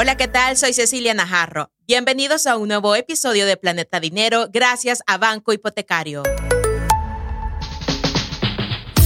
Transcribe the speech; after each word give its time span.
Hola, 0.00 0.16
¿qué 0.16 0.28
tal? 0.28 0.56
Soy 0.56 0.74
Cecilia 0.74 1.12
Najarro. 1.12 1.72
Bienvenidos 1.88 2.46
a 2.46 2.56
un 2.56 2.68
nuevo 2.68 2.94
episodio 2.94 3.46
de 3.46 3.56
Planeta 3.56 3.98
Dinero 3.98 4.46
gracias 4.48 5.02
a 5.08 5.18
Banco 5.18 5.52
Hipotecario. 5.52 6.22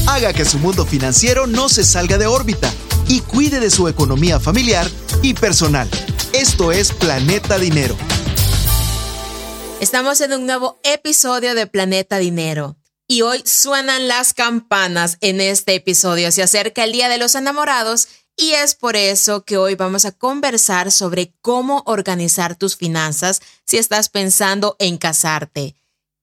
Haga 0.07 0.35
que 0.35 0.45
su 0.45 0.59
mundo 0.59 0.85
financiero 0.85 1.47
no 1.47 1.71
se 1.71 1.83
salga 1.83 2.19
de 2.19 2.27
órbita 2.27 2.71
y 3.09 3.21
cuide 3.21 3.59
de 3.59 3.71
su 3.71 3.89
economía 3.89 4.39
familiar 4.39 4.87
y 5.23 5.33
personal. 5.33 5.89
Esto 6.35 6.73
es 6.73 6.93
Planeta 6.93 7.59
Dinero. 7.59 7.97
Estamos 9.81 10.21
en 10.21 10.35
un 10.35 10.45
nuevo 10.45 10.79
episodio 10.83 11.55
de 11.55 11.67
Planeta 11.67 12.19
Dinero. 12.19 12.77
Y 13.09 13.23
hoy 13.23 13.43
suenan 13.47 14.09
las 14.09 14.35
campanas 14.35 15.17
en 15.23 15.41
este 15.41 15.75
episodio. 15.75 16.31
Se 16.33 16.43
acerca 16.43 16.85
el 16.85 16.93
Día 16.93 17.09
de 17.09 17.19
los 17.19 17.35
Enamorados 17.35 18.09
y 18.37 18.53
es 18.53 18.75
por 18.75 18.97
eso 18.97 19.45
que 19.45 19.57
hoy 19.57 19.75
vamos 19.75 20.05
a 20.05 20.13
conversar 20.13 20.91
sobre 20.91 21.33
cómo 21.41 21.83
organizar 21.87 22.57
tus 22.57 22.77
finanzas 22.77 23.41
si 23.65 23.79
estás 23.79 24.09
pensando 24.09 24.77
en 24.79 24.99
casarte. 24.99 25.75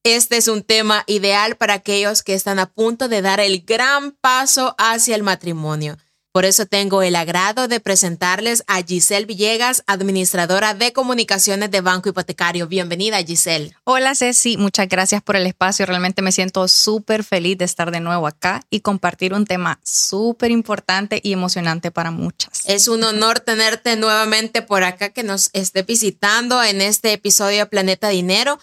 Este 0.02 0.38
es 0.38 0.48
un 0.48 0.62
tema 0.62 1.04
ideal 1.06 1.56
para 1.56 1.74
aquellos 1.74 2.22
que 2.22 2.34
están 2.34 2.58
a 2.58 2.72
punto 2.72 3.08
de 3.08 3.20
dar 3.20 3.38
el 3.38 3.62
gran 3.62 4.12
paso 4.12 4.74
hacia 4.78 5.14
el 5.14 5.22
matrimonio. 5.22 5.98
Por 6.32 6.44
eso 6.44 6.64
tengo 6.64 7.02
el 7.02 7.16
agrado 7.16 7.66
de 7.66 7.80
presentarles 7.80 8.62
a 8.68 8.84
Giselle 8.84 9.26
Villegas, 9.26 9.82
administradora 9.88 10.74
de 10.74 10.92
comunicaciones 10.92 11.72
de 11.72 11.80
Banco 11.80 12.08
Hipotecario. 12.08 12.68
Bienvenida, 12.68 13.20
Giselle. 13.24 13.74
Hola, 13.82 14.14
Ceci. 14.14 14.56
Muchas 14.56 14.88
gracias 14.88 15.22
por 15.22 15.34
el 15.34 15.44
espacio. 15.48 15.86
Realmente 15.86 16.22
me 16.22 16.30
siento 16.30 16.68
súper 16.68 17.24
feliz 17.24 17.58
de 17.58 17.64
estar 17.64 17.90
de 17.90 17.98
nuevo 17.98 18.28
acá 18.28 18.62
y 18.70 18.78
compartir 18.78 19.34
un 19.34 19.44
tema 19.44 19.80
súper 19.82 20.52
importante 20.52 21.20
y 21.20 21.32
emocionante 21.32 21.90
para 21.90 22.12
muchas. 22.12 22.62
Es 22.64 22.86
un 22.86 23.02
honor 23.02 23.40
tenerte 23.40 23.96
nuevamente 23.96 24.62
por 24.62 24.84
acá, 24.84 25.08
que 25.08 25.24
nos 25.24 25.50
esté 25.52 25.82
visitando 25.82 26.62
en 26.62 26.80
este 26.80 27.12
episodio 27.12 27.58
de 27.58 27.66
Planeta 27.66 28.08
Dinero. 28.08 28.60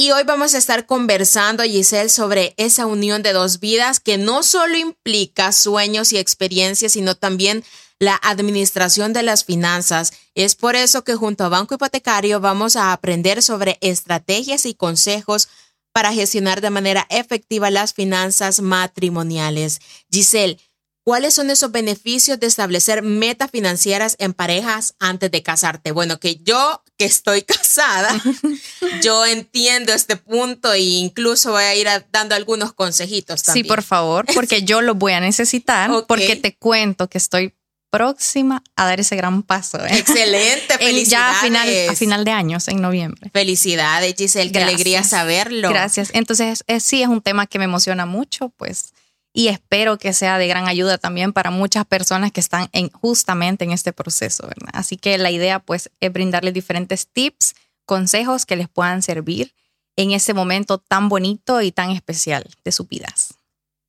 Y 0.00 0.12
hoy 0.12 0.22
vamos 0.22 0.54
a 0.54 0.58
estar 0.58 0.86
conversando, 0.86 1.64
Giselle, 1.64 2.08
sobre 2.08 2.54
esa 2.56 2.86
unión 2.86 3.20
de 3.24 3.32
dos 3.32 3.58
vidas 3.58 3.98
que 3.98 4.16
no 4.16 4.44
solo 4.44 4.76
implica 4.76 5.50
sueños 5.50 6.12
y 6.12 6.18
experiencias, 6.18 6.92
sino 6.92 7.16
también 7.16 7.64
la 7.98 8.14
administración 8.22 9.12
de 9.12 9.24
las 9.24 9.44
finanzas. 9.44 10.12
Es 10.36 10.54
por 10.54 10.76
eso 10.76 11.02
que 11.02 11.16
junto 11.16 11.42
a 11.42 11.48
Banco 11.48 11.74
Hipotecario 11.74 12.38
vamos 12.38 12.76
a 12.76 12.92
aprender 12.92 13.42
sobre 13.42 13.76
estrategias 13.80 14.66
y 14.66 14.74
consejos 14.74 15.48
para 15.92 16.12
gestionar 16.12 16.60
de 16.60 16.70
manera 16.70 17.04
efectiva 17.10 17.68
las 17.72 17.92
finanzas 17.92 18.60
matrimoniales. 18.60 19.80
Giselle, 20.12 20.60
¿Cuáles 21.08 21.32
son 21.32 21.48
esos 21.48 21.72
beneficios 21.72 22.38
de 22.38 22.46
establecer 22.46 23.00
metas 23.00 23.50
financieras 23.50 24.14
en 24.18 24.34
parejas 24.34 24.94
antes 24.98 25.30
de 25.30 25.42
casarte? 25.42 25.90
Bueno, 25.90 26.20
que 26.20 26.36
yo 26.36 26.82
que 26.98 27.06
estoy 27.06 27.40
casada, 27.44 28.14
yo 29.02 29.24
entiendo 29.24 29.94
este 29.94 30.16
punto 30.16 30.70
e 30.74 30.80
incluso 30.80 31.52
voy 31.52 31.62
a 31.62 31.74
ir 31.74 31.88
dando 32.12 32.34
algunos 32.34 32.74
consejitos 32.74 33.42
también. 33.42 33.64
Sí, 33.64 33.68
por 33.70 33.82
favor, 33.82 34.26
porque 34.34 34.64
yo 34.64 34.82
lo 34.82 34.96
voy 34.96 35.14
a 35.14 35.20
necesitar, 35.20 35.90
porque 36.06 36.36
te 36.36 36.54
cuento 36.56 37.08
que 37.08 37.16
estoy 37.16 37.54
próxima 37.88 38.62
a 38.76 38.84
dar 38.84 39.00
ese 39.00 39.16
gran 39.16 39.42
paso. 39.42 39.82
¿eh? 39.86 39.96
Excelente, 39.96 40.76
felicidades. 40.76 41.08
ya 41.08 41.30
a 41.30 41.40
final, 41.40 41.68
a 41.88 41.94
final 41.94 42.24
de 42.26 42.32
años, 42.32 42.68
en 42.68 42.82
noviembre. 42.82 43.30
Felicidades, 43.32 44.14
Giselle, 44.14 44.52
qué 44.52 44.58
alegría 44.58 45.02
saberlo. 45.02 45.70
Gracias. 45.70 46.10
Entonces, 46.12 46.64
sí, 46.80 47.00
es 47.00 47.08
un 47.08 47.22
tema 47.22 47.46
que 47.46 47.58
me 47.58 47.64
emociona 47.64 48.04
mucho, 48.04 48.50
pues 48.50 48.92
y 49.32 49.48
espero 49.48 49.98
que 49.98 50.12
sea 50.12 50.38
de 50.38 50.48
gran 50.48 50.68
ayuda 50.68 50.98
también 50.98 51.32
para 51.32 51.50
muchas 51.50 51.84
personas 51.84 52.32
que 52.32 52.40
están 52.40 52.68
en, 52.72 52.90
justamente 52.90 53.64
en 53.64 53.72
este 53.72 53.92
proceso, 53.92 54.46
¿verdad? 54.46 54.70
Así 54.72 54.96
que 54.96 55.18
la 55.18 55.30
idea 55.30 55.60
pues 55.60 55.90
es 56.00 56.12
brindarles 56.12 56.54
diferentes 56.54 57.06
tips, 57.06 57.54
consejos 57.84 58.46
que 58.46 58.56
les 58.56 58.68
puedan 58.68 59.02
servir 59.02 59.54
en 59.96 60.12
ese 60.12 60.34
momento 60.34 60.78
tan 60.78 61.08
bonito 61.08 61.60
y 61.62 61.72
tan 61.72 61.90
especial 61.90 62.48
de 62.64 62.72
sus 62.72 62.88
vidas. 62.88 63.34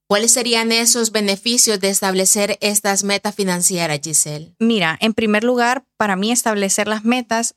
¿Cuáles 0.08 0.32
serían 0.32 0.72
esos 0.72 1.12
beneficios 1.12 1.80
de 1.80 1.90
establecer 1.90 2.58
estas 2.62 3.04
metas 3.04 3.36
financieras, 3.36 4.00
Giselle? 4.04 4.56
Mira, 4.58 4.98
en 5.02 5.14
primer 5.14 5.44
lugar, 5.44 5.86
para 5.98 6.16
mí 6.16 6.32
establecer 6.32 6.88
las 6.88 7.06
metas 7.06 7.56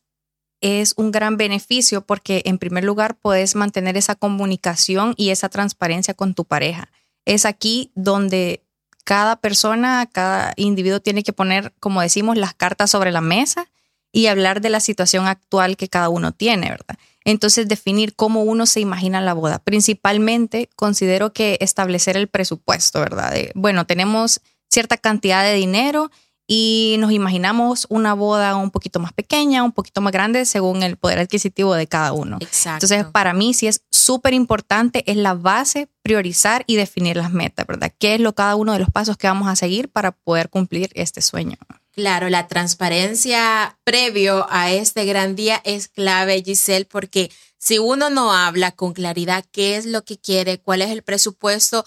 es 0.60 0.92
un 0.96 1.10
gran 1.10 1.38
beneficio 1.38 2.02
porque 2.06 2.42
en 2.44 2.58
primer 2.58 2.84
lugar 2.84 3.16
puedes 3.18 3.56
mantener 3.56 3.96
esa 3.96 4.14
comunicación 4.14 5.14
y 5.16 5.30
esa 5.30 5.48
transparencia 5.48 6.14
con 6.14 6.34
tu 6.34 6.44
pareja 6.44 6.90
es 7.24 7.46
aquí 7.46 7.90
donde 7.94 8.62
cada 9.04 9.36
persona, 9.36 10.08
cada 10.10 10.52
individuo 10.56 11.00
tiene 11.00 11.22
que 11.22 11.32
poner, 11.32 11.72
como 11.80 12.00
decimos, 12.00 12.36
las 12.36 12.54
cartas 12.54 12.90
sobre 12.90 13.12
la 13.12 13.20
mesa 13.20 13.68
y 14.12 14.26
hablar 14.26 14.60
de 14.60 14.70
la 14.70 14.80
situación 14.80 15.26
actual 15.26 15.76
que 15.76 15.88
cada 15.88 16.08
uno 16.08 16.32
tiene, 16.32 16.70
¿verdad? 16.70 16.96
Entonces, 17.24 17.68
definir 17.68 18.14
cómo 18.14 18.42
uno 18.42 18.66
se 18.66 18.80
imagina 18.80 19.20
la 19.20 19.32
boda. 19.32 19.58
Principalmente, 19.58 20.68
considero 20.76 21.32
que 21.32 21.56
establecer 21.60 22.16
el 22.16 22.28
presupuesto, 22.28 23.00
¿verdad? 23.00 23.32
bueno, 23.54 23.86
tenemos 23.86 24.40
cierta 24.68 24.96
cantidad 24.96 25.44
de 25.44 25.54
dinero 25.54 26.10
y 26.54 26.96
nos 26.98 27.12
imaginamos 27.12 27.86
una 27.88 28.12
boda 28.12 28.56
un 28.56 28.70
poquito 28.70 29.00
más 29.00 29.14
pequeña, 29.14 29.62
un 29.62 29.72
poquito 29.72 30.02
más 30.02 30.12
grande 30.12 30.44
según 30.44 30.82
el 30.82 30.98
poder 30.98 31.18
adquisitivo 31.18 31.72
de 31.72 31.86
cada 31.86 32.12
uno. 32.12 32.36
Exacto. 32.42 32.84
Entonces, 32.84 33.10
para 33.10 33.32
mí 33.32 33.54
sí 33.54 33.68
es 33.68 33.80
súper 33.88 34.34
importante, 34.34 35.02
es 35.10 35.16
la 35.16 35.32
base 35.32 35.88
priorizar 36.02 36.62
y 36.66 36.76
definir 36.76 37.16
las 37.16 37.32
metas, 37.32 37.66
¿verdad? 37.66 37.90
¿Qué 37.98 38.16
es 38.16 38.20
lo 38.20 38.34
cada 38.34 38.56
uno 38.56 38.74
de 38.74 38.80
los 38.80 38.90
pasos 38.90 39.16
que 39.16 39.28
vamos 39.28 39.48
a 39.48 39.56
seguir 39.56 39.88
para 39.88 40.12
poder 40.12 40.50
cumplir 40.50 40.90
este 40.92 41.22
sueño? 41.22 41.56
Claro, 41.92 42.28
la 42.28 42.48
transparencia 42.48 43.78
previo 43.82 44.46
a 44.50 44.72
este 44.72 45.06
gran 45.06 45.34
día 45.34 45.58
es 45.64 45.88
clave, 45.88 46.42
Giselle, 46.44 46.84
porque 46.84 47.30
si 47.56 47.78
uno 47.78 48.10
no 48.10 48.30
habla 48.30 48.72
con 48.72 48.92
claridad 48.92 49.42
qué 49.52 49.76
es 49.76 49.86
lo 49.86 50.04
que 50.04 50.18
quiere, 50.18 50.58
cuál 50.58 50.82
es 50.82 50.90
el 50.90 51.02
presupuesto, 51.02 51.86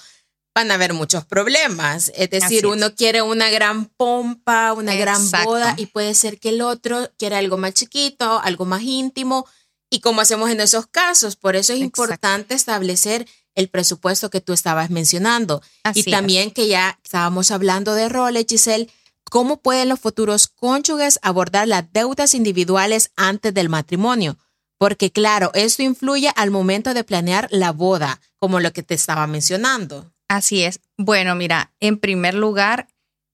van 0.55 0.71
a 0.71 0.75
haber 0.75 0.93
muchos 0.93 1.25
problemas. 1.25 2.11
Es 2.15 2.29
decir, 2.29 2.65
uno 2.65 2.95
quiere 2.95 3.21
una 3.21 3.49
gran 3.49 3.85
pompa, 3.85 4.71
una 4.71 4.95
gran 4.95 5.29
boda 5.29 5.75
y 5.77 5.87
puede 5.87 6.15
ser 6.15 6.39
que 6.39 6.49
el 6.49 6.61
otro 6.61 7.11
quiera 7.17 7.39
algo 7.39 7.57
más 7.57 7.73
chiquito, 7.73 8.39
algo 8.41 8.63
más 8.63 8.81
íntimo. 8.81 9.45
¿Y 9.89 9.99
cómo 9.99 10.21
hacemos 10.21 10.49
en 10.49 10.61
esos 10.61 10.87
casos? 10.87 11.35
Por 11.35 11.57
eso 11.57 11.73
es 11.73 11.79
importante 11.79 12.55
establecer 12.55 13.27
el 13.53 13.67
presupuesto 13.67 14.29
que 14.29 14.41
tú 14.41 14.53
estabas 14.53 14.89
mencionando. 14.89 15.61
y 15.93 16.03
también 16.03 16.51
que 16.51 16.67
ya 16.67 16.99
estábamos 17.03 17.51
hablando 17.51 17.93
de 17.93 18.07
roles, 18.07 18.45
Giselle, 18.47 18.89
¿cómo 19.29 19.57
pueden 19.57 19.89
los 19.89 19.99
futuros 19.99 20.47
cónyuges 20.47 21.19
abordar 21.21 21.67
las 21.67 21.91
deudas 21.91 22.33
individuales 22.33 23.11
antes 23.17 23.53
del 23.53 23.67
matrimonio? 23.67 24.37
Porque 24.77 25.11
claro, 25.11 25.51
esto 25.53 25.83
influye 25.83 26.31
al 26.35 26.51
momento 26.51 26.93
de 26.93 27.03
planear 27.03 27.47
la 27.51 27.71
boda, 27.71 28.21
como 28.37 28.59
lo 28.59 28.71
que 28.71 28.83
te 28.83 28.93
estaba 28.93 29.27
mencionando. 29.27 30.14
Así 30.27 30.63
es. 30.63 30.79
Bueno, 30.97 31.35
mira, 31.35 31.73
en 31.79 31.97
primer 31.97 32.33
lugar, 32.33 32.87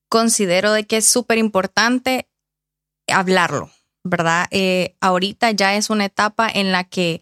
considero 0.09 0.74
de 0.74 0.85
que 0.85 0.97
es 0.97 1.07
súper 1.07 1.38
importante 1.38 2.28
hablarlo, 3.07 3.72
¿verdad? 4.03 4.47
Eh, 4.52 4.96
ahorita 5.00 5.52
ya 5.52 5.75
es 5.75 5.90
una 5.90 6.06
etapa 6.06 6.50
en 6.50 6.72
la 6.72 6.84
que 6.84 7.22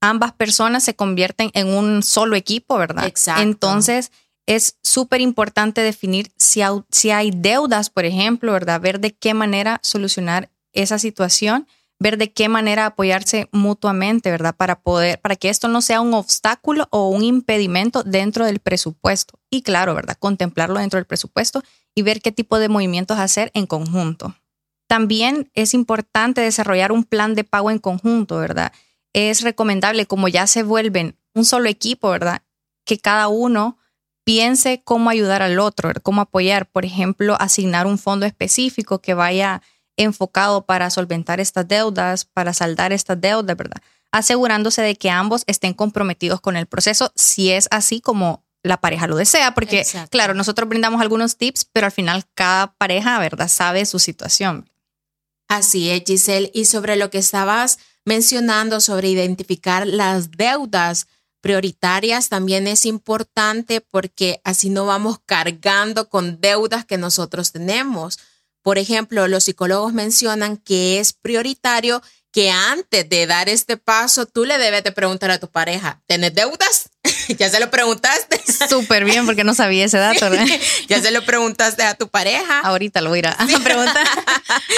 ambas 0.00 0.32
personas 0.32 0.84
se 0.84 0.94
convierten 0.94 1.50
en 1.54 1.68
un 1.68 2.02
solo 2.02 2.36
equipo, 2.36 2.78
¿verdad? 2.78 3.06
Exacto. 3.06 3.42
Entonces, 3.42 4.10
es 4.46 4.78
súper 4.82 5.20
importante 5.20 5.82
definir 5.82 6.32
si 6.36 6.62
si 6.90 7.10
hay 7.10 7.30
deudas, 7.30 7.90
por 7.90 8.06
ejemplo, 8.06 8.52
¿verdad? 8.52 8.80
Ver 8.80 9.00
de 9.00 9.14
qué 9.14 9.34
manera 9.34 9.80
solucionar 9.82 10.50
esa 10.72 10.98
situación 10.98 11.66
ver 12.00 12.16
de 12.16 12.32
qué 12.32 12.48
manera 12.48 12.86
apoyarse 12.86 13.48
mutuamente, 13.52 14.30
¿verdad? 14.30 14.54
Para 14.56 14.80
poder, 14.80 15.20
para 15.20 15.36
que 15.36 15.48
esto 15.48 15.68
no 15.68 15.82
sea 15.82 16.00
un 16.00 16.14
obstáculo 16.14 16.86
o 16.90 17.08
un 17.08 17.24
impedimento 17.24 18.02
dentro 18.04 18.44
del 18.44 18.60
presupuesto. 18.60 19.38
Y 19.50 19.62
claro, 19.62 19.94
¿verdad? 19.94 20.16
Contemplarlo 20.18 20.78
dentro 20.78 20.98
del 20.98 21.06
presupuesto 21.06 21.62
y 21.94 22.02
ver 22.02 22.20
qué 22.20 22.30
tipo 22.30 22.58
de 22.58 22.68
movimientos 22.68 23.18
hacer 23.18 23.50
en 23.54 23.66
conjunto. 23.66 24.36
También 24.86 25.50
es 25.54 25.74
importante 25.74 26.40
desarrollar 26.40 26.92
un 26.92 27.04
plan 27.04 27.34
de 27.34 27.44
pago 27.44 27.70
en 27.70 27.78
conjunto, 27.78 28.38
¿verdad? 28.38 28.72
Es 29.12 29.42
recomendable, 29.42 30.06
como 30.06 30.28
ya 30.28 30.46
se 30.46 30.62
vuelven 30.62 31.16
un 31.34 31.44
solo 31.44 31.68
equipo, 31.68 32.10
¿verdad? 32.10 32.42
Que 32.84 32.98
cada 32.98 33.28
uno 33.28 33.76
piense 34.24 34.82
cómo 34.84 35.10
ayudar 35.10 35.42
al 35.42 35.58
otro, 35.58 35.90
cómo 36.02 36.20
apoyar, 36.20 36.70
por 36.70 36.84
ejemplo, 36.84 37.36
asignar 37.40 37.86
un 37.86 37.98
fondo 37.98 38.24
específico 38.24 39.00
que 39.00 39.14
vaya 39.14 39.62
enfocado 39.98 40.64
para 40.64 40.88
solventar 40.88 41.40
estas 41.40 41.68
deudas, 41.68 42.24
para 42.24 42.54
saldar 42.54 42.92
estas 42.92 43.20
deudas, 43.20 43.56
¿verdad? 43.56 43.82
Asegurándose 44.10 44.80
de 44.80 44.96
que 44.96 45.10
ambos 45.10 45.44
estén 45.46 45.74
comprometidos 45.74 46.40
con 46.40 46.56
el 46.56 46.66
proceso, 46.66 47.12
si 47.14 47.50
es 47.50 47.68
así 47.70 48.00
como 48.00 48.42
la 48.62 48.80
pareja 48.80 49.06
lo 49.06 49.16
desea, 49.16 49.54
porque 49.54 49.86
claro, 50.10 50.34
nosotros 50.34 50.68
brindamos 50.68 51.00
algunos 51.00 51.36
tips, 51.36 51.66
pero 51.72 51.86
al 51.86 51.92
final 51.92 52.24
cada 52.34 52.72
pareja, 52.72 53.18
¿verdad?, 53.18 53.48
sabe 53.48 53.84
su 53.84 53.98
situación. 53.98 54.68
Así 55.48 55.90
es, 55.90 56.02
Giselle. 56.06 56.50
Y 56.54 56.66
sobre 56.66 56.96
lo 56.96 57.10
que 57.10 57.18
estabas 57.18 57.78
mencionando, 58.04 58.80
sobre 58.80 59.08
identificar 59.08 59.86
las 59.86 60.30
deudas 60.32 61.06
prioritarias, 61.40 62.28
también 62.28 62.66
es 62.66 62.84
importante 62.84 63.80
porque 63.80 64.40
así 64.44 64.70
no 64.70 64.86
vamos 64.86 65.20
cargando 65.24 66.08
con 66.08 66.40
deudas 66.40 66.84
que 66.84 66.98
nosotros 66.98 67.52
tenemos 67.52 68.18
Por 68.62 68.78
ejemplo, 68.78 69.28
los 69.28 69.44
psicólogos 69.44 69.92
mencionan 69.92 70.56
que 70.56 71.00
es 71.00 71.12
prioritario 71.12 72.02
que 72.32 72.50
antes 72.50 73.08
de 73.08 73.26
dar 73.26 73.48
este 73.48 73.76
paso, 73.76 74.26
tú 74.26 74.44
le 74.44 74.58
debes 74.58 74.84
de 74.84 74.92
preguntar 74.92 75.30
a 75.30 75.38
tu 75.38 75.48
pareja, 75.48 76.02
¿tienes 76.06 76.34
deudas? 76.34 76.90
ya 77.38 77.48
se 77.48 77.58
lo 77.58 77.70
preguntaste. 77.70 78.40
Súper 78.68 79.04
bien, 79.04 79.26
porque 79.26 79.44
no 79.44 79.54
sabía 79.54 79.86
ese 79.86 79.98
dato. 79.98 80.30
ya 80.88 81.00
se 81.00 81.10
lo 81.10 81.24
preguntaste 81.24 81.82
a 81.82 81.94
tu 81.94 82.08
pareja. 82.08 82.60
Ahorita 82.60 83.00
lo 83.00 83.10
voy 83.10 83.18
a 83.18 83.20
ir 83.20 83.26
a 83.28 83.36
preguntar, 83.64 84.06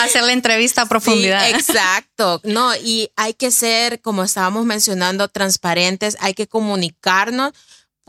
hacer 0.02 0.22
la 0.22 0.32
entrevista 0.32 0.82
a 0.82 0.86
profundidad. 0.86 1.48
exacto. 1.50 2.40
No, 2.44 2.74
y 2.76 3.10
hay 3.16 3.34
que 3.34 3.50
ser, 3.50 4.00
como 4.00 4.24
estábamos 4.24 4.64
mencionando, 4.64 5.28
transparentes, 5.28 6.16
hay 6.20 6.34
que 6.34 6.46
comunicarnos 6.46 7.52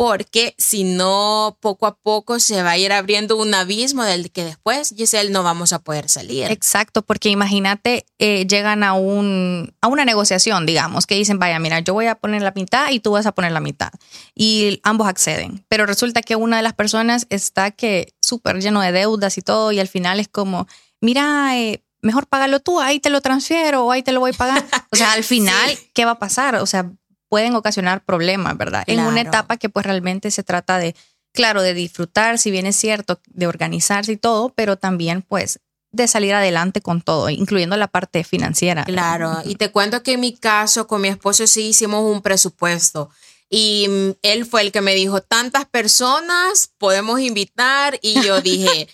porque 0.01 0.55
si 0.57 0.83
no, 0.83 1.59
poco 1.61 1.85
a 1.85 1.95
poco 1.95 2.39
se 2.39 2.63
va 2.63 2.71
a 2.71 2.77
ir 2.79 2.91
abriendo 2.91 3.37
un 3.37 3.53
abismo 3.53 4.03
del 4.03 4.31
que 4.31 4.43
después, 4.43 4.95
Giselle, 4.97 5.29
no 5.29 5.43
vamos 5.43 5.73
a 5.73 5.79
poder 5.83 6.09
salir. 6.09 6.49
Exacto, 6.49 7.03
porque 7.03 7.29
imagínate, 7.29 8.07
eh, 8.17 8.47
llegan 8.47 8.83
a, 8.83 8.93
un, 8.93 9.75
a 9.79 9.87
una 9.87 10.03
negociación, 10.03 10.65
digamos, 10.65 11.05
que 11.05 11.13
dicen, 11.13 11.37
vaya, 11.37 11.59
mira, 11.59 11.81
yo 11.81 11.93
voy 11.93 12.07
a 12.07 12.15
poner 12.15 12.41
la 12.41 12.51
mitad 12.55 12.89
y 12.89 12.99
tú 12.99 13.11
vas 13.11 13.27
a 13.27 13.31
poner 13.31 13.51
la 13.51 13.59
mitad. 13.59 13.91
Y 14.33 14.79
ambos 14.81 15.07
acceden, 15.07 15.63
pero 15.69 15.85
resulta 15.85 16.23
que 16.23 16.35
una 16.35 16.57
de 16.57 16.63
las 16.63 16.73
personas 16.73 17.27
está 17.29 17.69
que 17.69 18.15
súper 18.23 18.59
lleno 18.59 18.81
de 18.81 18.91
deudas 18.91 19.37
y 19.37 19.43
todo, 19.43 19.71
y 19.71 19.79
al 19.79 19.87
final 19.87 20.19
es 20.19 20.27
como, 20.27 20.65
mira, 20.99 21.59
eh, 21.59 21.83
mejor 22.01 22.25
págalo 22.25 22.59
tú, 22.59 22.79
ahí 22.79 22.99
te 22.99 23.11
lo 23.11 23.21
transfiero 23.21 23.85
o 23.85 23.91
ahí 23.91 24.01
te 24.01 24.13
lo 24.13 24.19
voy 24.19 24.31
a 24.31 24.33
pagar. 24.33 24.65
O 24.93 24.95
sea, 24.95 25.13
al 25.13 25.23
final, 25.23 25.77
¿qué 25.93 26.05
va 26.05 26.11
a 26.11 26.19
pasar? 26.19 26.55
O 26.55 26.65
sea, 26.65 26.91
pueden 27.31 27.55
ocasionar 27.55 28.03
problemas, 28.03 28.57
¿verdad? 28.57 28.83
En 28.87 28.99
una 28.99 29.21
etapa 29.21 29.55
que 29.55 29.69
pues 29.69 29.85
realmente 29.85 30.31
se 30.31 30.43
trata 30.43 30.77
de, 30.79 30.97
claro, 31.31 31.61
de 31.61 31.73
disfrutar, 31.73 32.37
si 32.37 32.51
bien 32.51 32.65
es 32.65 32.75
cierto, 32.75 33.21
de 33.27 33.47
organizarse 33.47 34.11
y 34.11 34.17
todo, 34.17 34.49
pero 34.49 34.75
también 34.75 35.21
pues 35.21 35.61
de 35.93 36.09
salir 36.09 36.33
adelante 36.33 36.81
con 36.81 37.01
todo, 37.01 37.29
incluyendo 37.29 37.77
la 37.77 37.87
parte 37.87 38.25
financiera. 38.25 38.83
Claro, 38.83 39.37
y 39.45 39.55
te 39.55 39.71
cuento 39.71 40.03
que 40.03 40.15
en 40.15 40.19
mi 40.19 40.35
caso 40.35 40.87
con 40.87 40.99
mi 40.99 41.07
esposo 41.07 41.47
sí 41.47 41.69
hicimos 41.69 42.03
un 42.03 42.21
presupuesto 42.21 43.09
y 43.53 43.85
mm, 43.89 44.11
él 44.21 44.45
fue 44.45 44.61
el 44.61 44.71
que 44.71 44.79
me 44.79 44.95
dijo, 44.95 45.21
tantas 45.21 45.65
personas 45.65 46.71
podemos 46.77 47.19
invitar. 47.19 47.99
Y 48.01 48.19
yo 48.21 48.39
dije, 48.41 48.87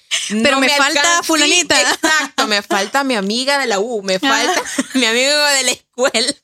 pero 0.44 0.60
me, 0.60 0.68
falta 0.68 1.22
fulanita. 1.22 1.80
exacto, 1.80 2.48
me 2.48 2.64
falta 2.64 3.04
mi 3.04 3.16
amiga 3.16 3.60
de 3.60 3.68
la 3.68 3.80
U, 3.80 4.02
me 4.02 4.18
falta 4.18 4.62
mi 4.96 5.06
amigo 5.06 5.32
de 5.32 5.64
la 5.64 5.72
escuela. 5.72 6.34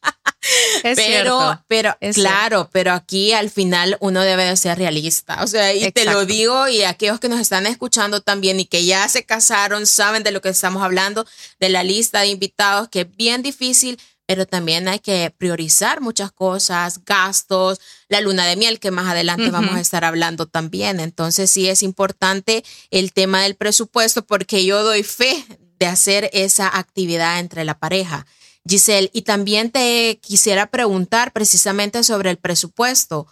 Es 0.83 0.97
pero, 0.97 1.39
cierto, 1.39 1.63
pero 1.69 1.97
claro, 2.13 2.69
pero 2.73 2.91
aquí 2.91 3.31
al 3.31 3.49
final 3.49 3.95
uno 4.01 4.21
debe 4.23 4.43
de 4.43 4.57
ser 4.57 4.77
realista. 4.77 5.41
O 5.41 5.47
sea, 5.47 5.73
y 5.73 5.89
te 5.93 6.03
lo 6.03 6.25
digo, 6.25 6.67
y 6.67 6.83
aquellos 6.83 7.21
que 7.21 7.29
nos 7.29 7.39
están 7.39 7.65
escuchando 7.65 8.19
también 8.19 8.59
y 8.59 8.65
que 8.65 8.83
ya 8.83 9.07
se 9.07 9.23
casaron, 9.23 9.85
saben 9.85 10.21
de 10.21 10.31
lo 10.31 10.41
que 10.41 10.49
estamos 10.49 10.83
hablando, 10.83 11.25
de 11.61 11.69
la 11.69 11.83
lista 11.83 12.19
de 12.19 12.27
invitados, 12.27 12.89
que 12.89 13.01
es 13.01 13.15
bien 13.15 13.41
difícil 13.41 13.97
pero 14.25 14.45
también 14.45 14.87
hay 14.87 14.99
que 14.99 15.33
priorizar 15.37 16.01
muchas 16.01 16.31
cosas, 16.31 17.03
gastos, 17.05 17.79
la 18.07 18.21
luna 18.21 18.45
de 18.45 18.55
miel, 18.55 18.79
que 18.79 18.91
más 18.91 19.07
adelante 19.07 19.49
vamos 19.49 19.75
a 19.75 19.81
estar 19.81 20.05
hablando 20.05 20.45
también. 20.45 20.99
Entonces 20.99 21.51
sí 21.51 21.67
es 21.67 21.83
importante 21.83 22.63
el 22.91 23.13
tema 23.13 23.41
del 23.43 23.55
presupuesto 23.55 24.25
porque 24.25 24.65
yo 24.65 24.83
doy 24.83 25.03
fe 25.03 25.45
de 25.79 25.85
hacer 25.85 26.29
esa 26.33 26.77
actividad 26.77 27.39
entre 27.39 27.65
la 27.65 27.77
pareja. 27.77 28.25
Giselle, 28.67 29.09
y 29.13 29.23
también 29.23 29.71
te 29.71 30.19
quisiera 30.21 30.67
preguntar 30.67 31.33
precisamente 31.33 32.03
sobre 32.03 32.29
el 32.29 32.37
presupuesto. 32.37 33.27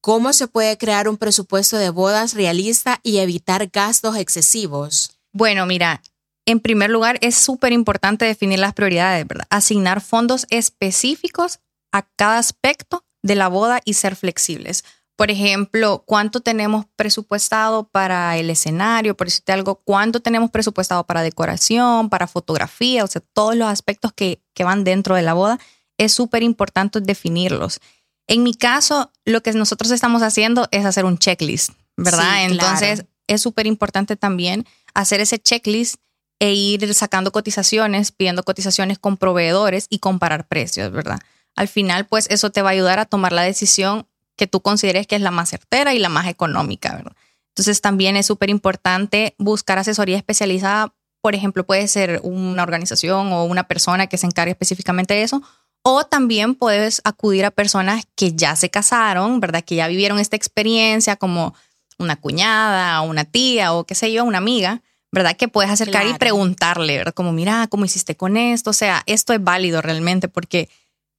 ¿Cómo 0.00 0.32
se 0.32 0.48
puede 0.48 0.76
crear 0.76 1.08
un 1.08 1.16
presupuesto 1.16 1.78
de 1.78 1.90
bodas 1.90 2.34
realista 2.34 3.00
y 3.02 3.18
evitar 3.18 3.68
gastos 3.68 4.16
excesivos? 4.16 5.12
Bueno, 5.32 5.64
mira, 5.64 6.02
en 6.46 6.60
primer 6.60 6.90
lugar, 6.90 7.18
es 7.22 7.36
súper 7.36 7.72
importante 7.72 8.24
definir 8.24 8.58
las 8.58 8.74
prioridades, 8.74 9.26
¿verdad? 9.26 9.46
Asignar 9.50 10.00
fondos 10.00 10.46
específicos 10.50 11.60
a 11.92 12.02
cada 12.02 12.38
aspecto 12.38 13.04
de 13.22 13.34
la 13.34 13.48
boda 13.48 13.80
y 13.84 13.94
ser 13.94 14.16
flexibles. 14.16 14.84
Por 15.16 15.30
ejemplo, 15.30 16.02
¿cuánto 16.06 16.40
tenemos 16.40 16.86
presupuestado 16.96 17.88
para 17.88 18.36
el 18.36 18.50
escenario? 18.50 19.16
Por 19.16 19.28
decirte 19.28 19.52
algo, 19.52 19.76
¿cuánto 19.76 20.20
tenemos 20.20 20.50
presupuestado 20.50 21.04
para 21.04 21.22
decoración, 21.22 22.10
para 22.10 22.26
fotografía? 22.26 23.04
O 23.04 23.06
sea, 23.06 23.22
todos 23.32 23.54
los 23.54 23.68
aspectos 23.68 24.12
que, 24.12 24.42
van 24.58 24.82
dentro 24.82 25.14
de 25.14 25.22
la 25.22 25.34
boda, 25.34 25.58
es 25.98 26.12
súper 26.12 26.42
importante 26.42 27.00
definirlos. 27.00 27.78
En 28.26 28.42
mi 28.42 28.54
caso, 28.54 29.12
lo 29.24 29.42
que 29.42 29.52
nosotros 29.52 29.92
estamos 29.92 30.22
haciendo 30.22 30.66
es 30.72 30.84
hacer 30.84 31.04
un 31.04 31.16
checklist, 31.16 31.70
¿verdad? 31.96 32.44
Entonces, 32.46 33.04
es 33.28 33.40
súper 33.40 33.66
importante 33.66 34.16
también 34.16 34.66
hacer 34.94 35.20
ese 35.20 35.38
checklist 35.38 35.96
e 36.38 36.52
ir 36.52 36.94
sacando 36.94 37.32
cotizaciones, 37.32 38.12
pidiendo 38.12 38.42
cotizaciones 38.42 38.98
con 38.98 39.16
proveedores 39.16 39.86
y 39.88 39.98
comparar 39.98 40.46
precios, 40.46 40.90
¿verdad? 40.92 41.20
Al 41.56 41.68
final, 41.68 42.06
pues 42.06 42.26
eso 42.30 42.50
te 42.50 42.62
va 42.62 42.70
a 42.70 42.72
ayudar 42.72 42.98
a 42.98 43.06
tomar 43.06 43.32
la 43.32 43.42
decisión 43.42 44.06
que 44.36 44.46
tú 44.46 44.60
consideres 44.60 45.06
que 45.06 45.16
es 45.16 45.22
la 45.22 45.30
más 45.30 45.50
certera 45.50 45.94
y 45.94 45.98
la 45.98 46.08
más 46.08 46.26
económica, 46.26 46.96
¿verdad? 46.96 47.16
Entonces 47.50 47.80
también 47.80 48.16
es 48.16 48.26
súper 48.26 48.50
importante 48.50 49.36
buscar 49.38 49.78
asesoría 49.78 50.16
especializada, 50.16 50.92
por 51.20 51.34
ejemplo, 51.34 51.64
puede 51.64 51.86
ser 51.86 52.20
una 52.24 52.64
organización 52.64 53.32
o 53.32 53.44
una 53.44 53.68
persona 53.68 54.08
que 54.08 54.18
se 54.18 54.26
encargue 54.26 54.50
específicamente 54.50 55.14
de 55.14 55.22
eso, 55.22 55.40
o 55.82 56.04
también 56.04 56.56
puedes 56.56 57.00
acudir 57.04 57.44
a 57.44 57.50
personas 57.50 58.04
que 58.16 58.32
ya 58.32 58.56
se 58.56 58.70
casaron, 58.70 59.38
¿verdad? 59.38 59.62
Que 59.64 59.76
ya 59.76 59.86
vivieron 59.86 60.18
esta 60.18 60.34
experiencia 60.34 61.16
como 61.16 61.54
una 61.98 62.16
cuñada 62.16 63.00
una 63.02 63.24
tía 63.24 63.72
o 63.72 63.84
qué 63.84 63.94
sé 63.94 64.12
yo, 64.12 64.24
una 64.24 64.38
amiga, 64.38 64.82
¿verdad? 65.14 65.36
Que 65.36 65.48
puedes 65.48 65.70
acercar 65.70 66.06
y 66.06 66.14
preguntarle, 66.14 66.98
¿verdad? 66.98 67.14
Como, 67.14 67.32
mira, 67.32 67.66
¿cómo 67.68 67.84
hiciste 67.84 68.16
con 68.16 68.36
esto? 68.36 68.70
O 68.70 68.74
sea, 68.74 69.02
esto 69.06 69.32
es 69.32 69.42
válido 69.42 69.80
realmente 69.80 70.28
porque, 70.28 70.68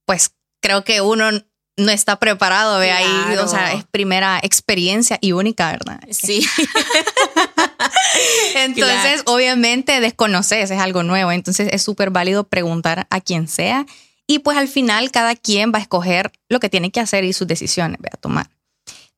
pues, 0.04 0.32
creo 0.60 0.84
que 0.84 1.00
uno 1.00 1.30
no 1.78 1.90
está 1.90 2.18
preparado, 2.18 2.78
ve 2.78 2.92
ahí, 2.92 3.36
o 3.38 3.48
sea, 3.48 3.72
es 3.72 3.84
primera 3.84 4.38
experiencia 4.42 5.18
y 5.20 5.32
única, 5.32 5.72
¿verdad? 5.72 6.00
Sí. 6.10 6.44
entonces, 8.54 9.22
obviamente, 9.26 10.00
desconoces, 10.00 10.70
es 10.70 10.80
algo 10.80 11.02
nuevo, 11.02 11.32
entonces 11.32 11.68
es 11.72 11.82
súper 11.82 12.10
válido 12.10 12.44
preguntar 12.44 13.06
a 13.10 13.20
quien 13.20 13.48
sea 13.48 13.86
y 14.26 14.40
pues 14.40 14.56
al 14.56 14.68
final 14.68 15.10
cada 15.10 15.36
quien 15.36 15.72
va 15.72 15.78
a 15.78 15.82
escoger 15.82 16.32
lo 16.48 16.60
que 16.60 16.68
tiene 16.68 16.90
que 16.90 17.00
hacer 17.00 17.24
y 17.24 17.32
sus 17.32 17.46
decisiones, 17.46 17.98
a 18.10 18.16
tomar. 18.16 18.50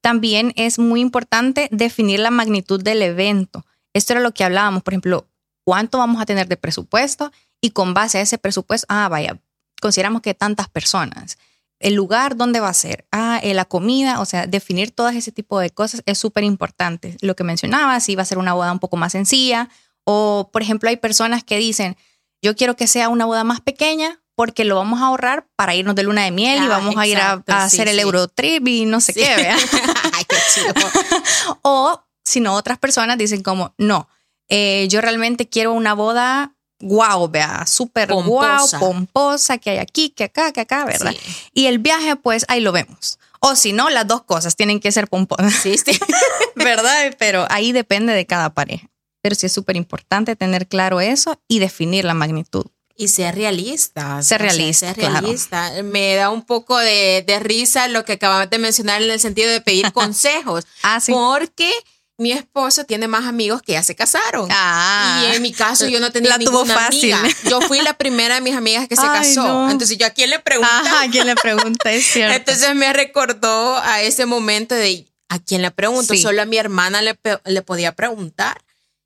También 0.00 0.52
es 0.56 0.78
muy 0.78 1.00
importante 1.00 1.68
definir 1.70 2.20
la 2.20 2.30
magnitud 2.30 2.82
del 2.82 3.02
evento. 3.02 3.64
Esto 3.98 4.12
era 4.12 4.20
lo 4.20 4.32
que 4.32 4.44
hablábamos, 4.44 4.84
por 4.84 4.94
ejemplo, 4.94 5.26
cuánto 5.64 5.98
vamos 5.98 6.22
a 6.22 6.26
tener 6.26 6.46
de 6.46 6.56
presupuesto 6.56 7.32
y 7.60 7.70
con 7.70 7.94
base 7.94 8.18
a 8.18 8.20
ese 8.20 8.38
presupuesto, 8.38 8.86
ah, 8.88 9.08
vaya, 9.08 9.40
consideramos 9.80 10.22
que 10.22 10.34
tantas 10.34 10.68
personas. 10.68 11.36
El 11.80 11.94
lugar 11.94 12.36
donde 12.36 12.60
va 12.60 12.68
a 12.68 12.74
ser, 12.74 13.08
ah, 13.10 13.40
eh, 13.42 13.54
la 13.54 13.64
comida, 13.64 14.20
o 14.20 14.24
sea, 14.24 14.46
definir 14.46 14.92
todo 14.92 15.08
ese 15.08 15.32
tipo 15.32 15.58
de 15.58 15.70
cosas 15.70 16.02
es 16.06 16.16
súper 16.16 16.44
importante. 16.44 17.16
Lo 17.22 17.34
que 17.34 17.42
mencionaba, 17.42 17.98
si 17.98 18.14
va 18.14 18.22
a 18.22 18.26
ser 18.26 18.38
una 18.38 18.54
boda 18.54 18.70
un 18.70 18.78
poco 18.78 18.96
más 18.96 19.10
sencilla, 19.10 19.68
o 20.04 20.48
por 20.52 20.62
ejemplo, 20.62 20.88
hay 20.88 20.96
personas 20.96 21.42
que 21.42 21.56
dicen, 21.56 21.96
yo 22.40 22.54
quiero 22.54 22.76
que 22.76 22.86
sea 22.86 23.08
una 23.08 23.24
boda 23.24 23.42
más 23.42 23.60
pequeña 23.60 24.22
porque 24.36 24.64
lo 24.64 24.76
vamos 24.76 25.00
a 25.00 25.06
ahorrar 25.06 25.48
para 25.56 25.74
irnos 25.74 25.96
de 25.96 26.04
luna 26.04 26.22
de 26.22 26.30
miel 26.30 26.62
y 26.62 26.66
ah, 26.66 26.68
vamos 26.68 26.96
a 26.96 27.04
ir 27.04 27.18
a, 27.18 27.42
hacer 27.48 27.88
el 27.88 27.98
Eurotrip 27.98 28.68
y 28.68 28.84
no 28.84 29.00
sé 29.00 29.12
qué, 29.12 29.34
¿vea? 29.34 29.56
Ay, 30.12 30.24
qué 30.28 30.36
chido. 30.54 30.72
o 31.62 32.04
sino 32.28 32.54
otras 32.54 32.78
personas 32.78 33.18
dicen 33.18 33.42
como, 33.42 33.74
no, 33.78 34.08
eh, 34.48 34.86
yo 34.88 35.00
realmente 35.00 35.48
quiero 35.48 35.72
una 35.72 35.94
boda 35.94 36.54
guau, 36.80 37.28
vea, 37.28 37.66
súper 37.66 38.12
guau, 38.12 38.68
pomposa, 38.78 39.58
que 39.58 39.70
hay 39.70 39.78
aquí, 39.78 40.10
que 40.10 40.24
acá, 40.24 40.52
que 40.52 40.60
acá, 40.60 40.84
¿verdad? 40.84 41.14
Y 41.52 41.66
el 41.66 41.78
viaje, 41.78 42.16
pues 42.16 42.44
ahí 42.48 42.60
lo 42.60 42.72
vemos. 42.72 43.18
O 43.40 43.56
si 43.56 43.72
no, 43.72 43.88
las 43.90 44.06
dos 44.06 44.22
cosas 44.22 44.56
tienen 44.56 44.80
que 44.80 44.92
ser 44.92 45.08
pomposas. 45.08 45.54
Sí, 45.54 45.76
sí. 45.78 45.98
¿Verdad? 46.56 47.14
Pero 47.18 47.46
ahí 47.50 47.72
depende 47.72 48.12
de 48.12 48.26
cada 48.26 48.50
pareja. 48.50 48.88
Pero 49.22 49.34
sí 49.34 49.46
es 49.46 49.52
súper 49.52 49.76
importante 49.76 50.36
tener 50.36 50.66
claro 50.66 51.00
eso 51.00 51.40
y 51.48 51.58
definir 51.58 52.04
la 52.04 52.14
magnitud. 52.14 52.66
Y 52.96 53.08
ser 53.08 53.36
realista. 53.36 54.22
Ser 54.22 54.40
realista. 54.42 54.92
ser 54.92 54.96
realista. 54.96 55.70
Me 55.84 56.16
da 56.16 56.30
un 56.30 56.42
poco 56.42 56.76
de, 56.78 57.22
de, 57.24 57.38
risa 57.38 57.86
lo 57.86 58.04
que 58.04 58.14
acabamos 58.14 58.50
de 58.50 58.58
mencionar 58.58 59.02
en 59.02 59.10
el 59.10 59.20
sentido 59.20 59.50
de 59.50 59.60
pedir 59.60 59.92
consejos. 59.92 60.66
ah, 60.82 60.98
sí. 61.00 61.12
Porque 61.12 61.72
mi 62.18 62.32
esposo 62.32 62.84
tiene 62.84 63.06
más 63.06 63.26
amigos 63.26 63.62
que 63.62 63.72
ya 63.72 63.82
se 63.84 63.94
casaron. 63.94 64.48
Ah, 64.50 65.22
y 65.24 65.36
en 65.36 65.40
mi 65.42 65.52
caso 65.52 65.86
yo 65.86 66.00
no 66.00 66.10
tenía 66.10 66.30
la 66.30 66.38
ninguna 66.38 66.64
tuvo 66.64 66.74
fácil. 66.74 67.12
amiga. 67.12 67.34
Yo 67.48 67.60
fui 67.60 67.80
la 67.80 67.94
primera 67.94 68.34
de 68.34 68.40
mis 68.40 68.56
amigas 68.56 68.88
que 68.88 68.96
se 68.96 69.02
casó. 69.02 69.70
Entonces 69.70 69.96
yo 69.96 70.06
a 70.06 70.10
quién 70.10 70.30
le 70.30 70.40
pregunto. 70.40 70.74
¿a 70.74 71.08
quién 71.10 71.26
le 71.28 71.36
pregunta? 71.36 71.92
Es 71.92 72.04
cierto. 72.06 72.36
Entonces 72.36 72.74
me 72.74 72.92
recordó 72.92 73.78
a 73.78 74.02
ese 74.02 74.26
momento 74.26 74.74
de 74.74 75.06
a 75.28 75.38
quién 75.38 75.62
le 75.62 75.70
pregunto. 75.70 76.14
Solo 76.16 76.42
a 76.42 76.44
mi 76.44 76.56
hermana 76.58 77.02
le, 77.02 77.16
le 77.44 77.62
podía 77.62 77.92
preguntar. 77.94 78.62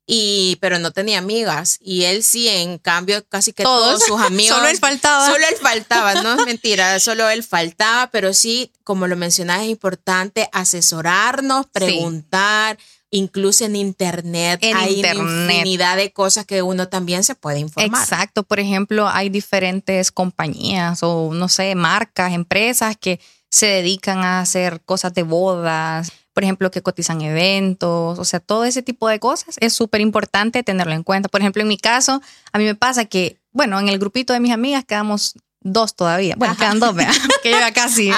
Y, 0.07 0.57
pero 0.59 0.79
no 0.79 0.91
tenía 0.91 1.19
amigas. 1.19 1.77
Y 1.79 2.05
él 2.05 2.23
sí, 2.23 2.49
en 2.49 2.79
cambio, 2.79 3.23
casi 3.29 3.53
que 3.53 3.63
todos, 3.63 4.03
sus 4.03 4.19
amigos. 4.25 4.57
solo 4.57 4.69
él 4.69 4.77
faltaba. 4.77 5.27
Solo 5.27 5.45
él 5.47 5.55
faltaba, 5.61 6.15
no 6.15 6.33
es 6.39 6.45
mentira, 6.45 6.99
solo 6.99 7.29
él 7.29 7.43
faltaba, 7.43 8.07
pero 8.07 8.33
sí, 8.33 8.71
como 8.83 9.07
lo 9.07 9.15
mencionaba, 9.15 9.63
es 9.63 9.69
importante 9.69 10.49
asesorarnos, 10.51 11.67
preguntar 11.67 12.77
incluso 13.13 13.63
en 13.63 13.75
internet 13.75 14.59
En 14.63 14.75
hay 14.75 14.95
internet. 14.95 15.23
infinidad 15.23 15.97
de 15.97 16.11
cosas 16.11 16.45
que 16.45 16.63
uno 16.63 16.87
también 16.87 17.23
se 17.23 17.35
puede 17.35 17.59
informar. 17.59 18.01
Exacto, 18.01 18.43
por 18.43 18.59
ejemplo, 18.59 19.07
hay 19.07 19.29
diferentes 19.29 20.11
compañías 20.11 21.03
o 21.03 21.31
no 21.31 21.47
sé, 21.47 21.75
marcas, 21.75 22.33
empresas 22.33 22.97
que 22.97 23.19
se 23.49 23.67
dedican 23.67 24.19
a 24.19 24.39
hacer 24.39 24.81
cosas 24.81 25.13
de 25.13 25.21
bodas, 25.21 26.11
por 26.33 26.43
ejemplo, 26.43 26.71
que 26.71 26.81
cotizan 26.81 27.21
eventos, 27.21 28.17
o 28.17 28.25
sea, 28.25 28.39
todo 28.39 28.65
ese 28.65 28.81
tipo 28.81 29.07
de 29.07 29.19
cosas 29.19 29.57
es 29.59 29.73
súper 29.73 30.01
importante 30.01 30.63
tenerlo 30.63 30.93
en 30.93 31.03
cuenta. 31.03 31.29
Por 31.29 31.41
ejemplo, 31.41 31.61
en 31.61 31.67
mi 31.67 31.77
caso, 31.77 32.19
a 32.51 32.57
mí 32.57 32.63
me 32.65 32.73
pasa 32.73 33.05
que, 33.05 33.37
bueno, 33.51 33.79
en 33.79 33.89
el 33.89 33.99
grupito 33.99 34.33
de 34.33 34.39
mis 34.39 34.51
amigas 34.51 34.83
quedamos 34.85 35.35
dos 35.61 35.95
todavía, 35.95 36.33
bueno, 36.35 36.57
quedan 36.57 36.79
dos, 36.79 36.95
¿verdad? 36.95 37.13
que 37.43 37.51
ya 37.51 37.71
casi. 37.71 38.09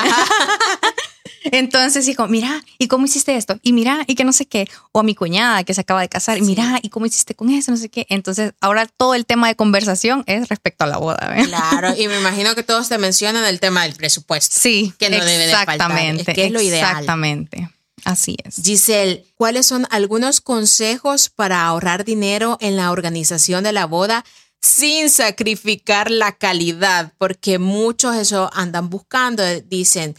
Entonces 1.51 2.05
dijo, 2.05 2.27
mira, 2.27 2.63
¿y 2.77 2.87
cómo 2.87 3.05
hiciste 3.05 3.35
esto? 3.35 3.59
Y 3.61 3.73
mira, 3.73 4.03
y 4.07 4.15
que 4.15 4.23
no 4.23 4.33
sé 4.33 4.45
qué. 4.45 4.67
O 4.91 4.99
a 4.99 5.03
mi 5.03 5.15
cuñada 5.15 5.63
que 5.63 5.73
se 5.73 5.81
acaba 5.81 6.01
de 6.01 6.09
casar, 6.09 6.37
y 6.37 6.41
mira, 6.41 6.79
¿y 6.81 6.89
cómo 6.89 7.05
hiciste 7.05 7.35
con 7.35 7.49
eso? 7.49 7.71
No 7.71 7.77
sé 7.77 7.89
qué. 7.89 8.05
Entonces, 8.09 8.53
ahora 8.61 8.85
todo 8.87 9.13
el 9.15 9.25
tema 9.25 9.47
de 9.47 9.55
conversación 9.55 10.23
es 10.27 10.49
respecto 10.49 10.83
a 10.85 10.87
la 10.87 10.97
boda. 10.97 11.33
¿ves? 11.35 11.47
Claro, 11.47 11.93
y 11.97 12.07
me 12.07 12.19
imagino 12.19 12.55
que 12.55 12.63
todos 12.63 12.89
te 12.89 12.97
mencionan 12.97 13.45
el 13.45 13.59
tema 13.59 13.83
del 13.83 13.93
presupuesto. 13.95 14.57
Sí, 14.59 14.93
Que 14.97 15.09
no 15.09 15.17
debe 15.23 15.47
de 15.47 15.51
faltar. 15.53 15.75
exactamente, 15.75 16.31
Es 16.31 16.35
que 16.35 16.45
es 16.45 16.51
lo 16.51 16.61
ideal. 16.61 16.89
Exactamente. 16.89 17.69
Así 18.03 18.37
es. 18.43 18.61
Giselle, 18.63 19.25
¿cuáles 19.35 19.65
son 19.65 19.87
algunos 19.89 20.39
consejos 20.41 21.29
para 21.29 21.65
ahorrar 21.65 22.05
dinero 22.05 22.57
en 22.61 22.75
la 22.77 22.91
organización 22.91 23.63
de 23.63 23.71
la 23.71 23.85
boda 23.85 24.23
sin 24.61 25.09
sacrificar 25.09 26.11
la 26.11 26.31
calidad? 26.33 27.13
Porque 27.17 27.57
muchos 27.57 28.15
eso 28.15 28.51
andan 28.53 28.89
buscando, 28.89 29.43
dicen, 29.61 30.15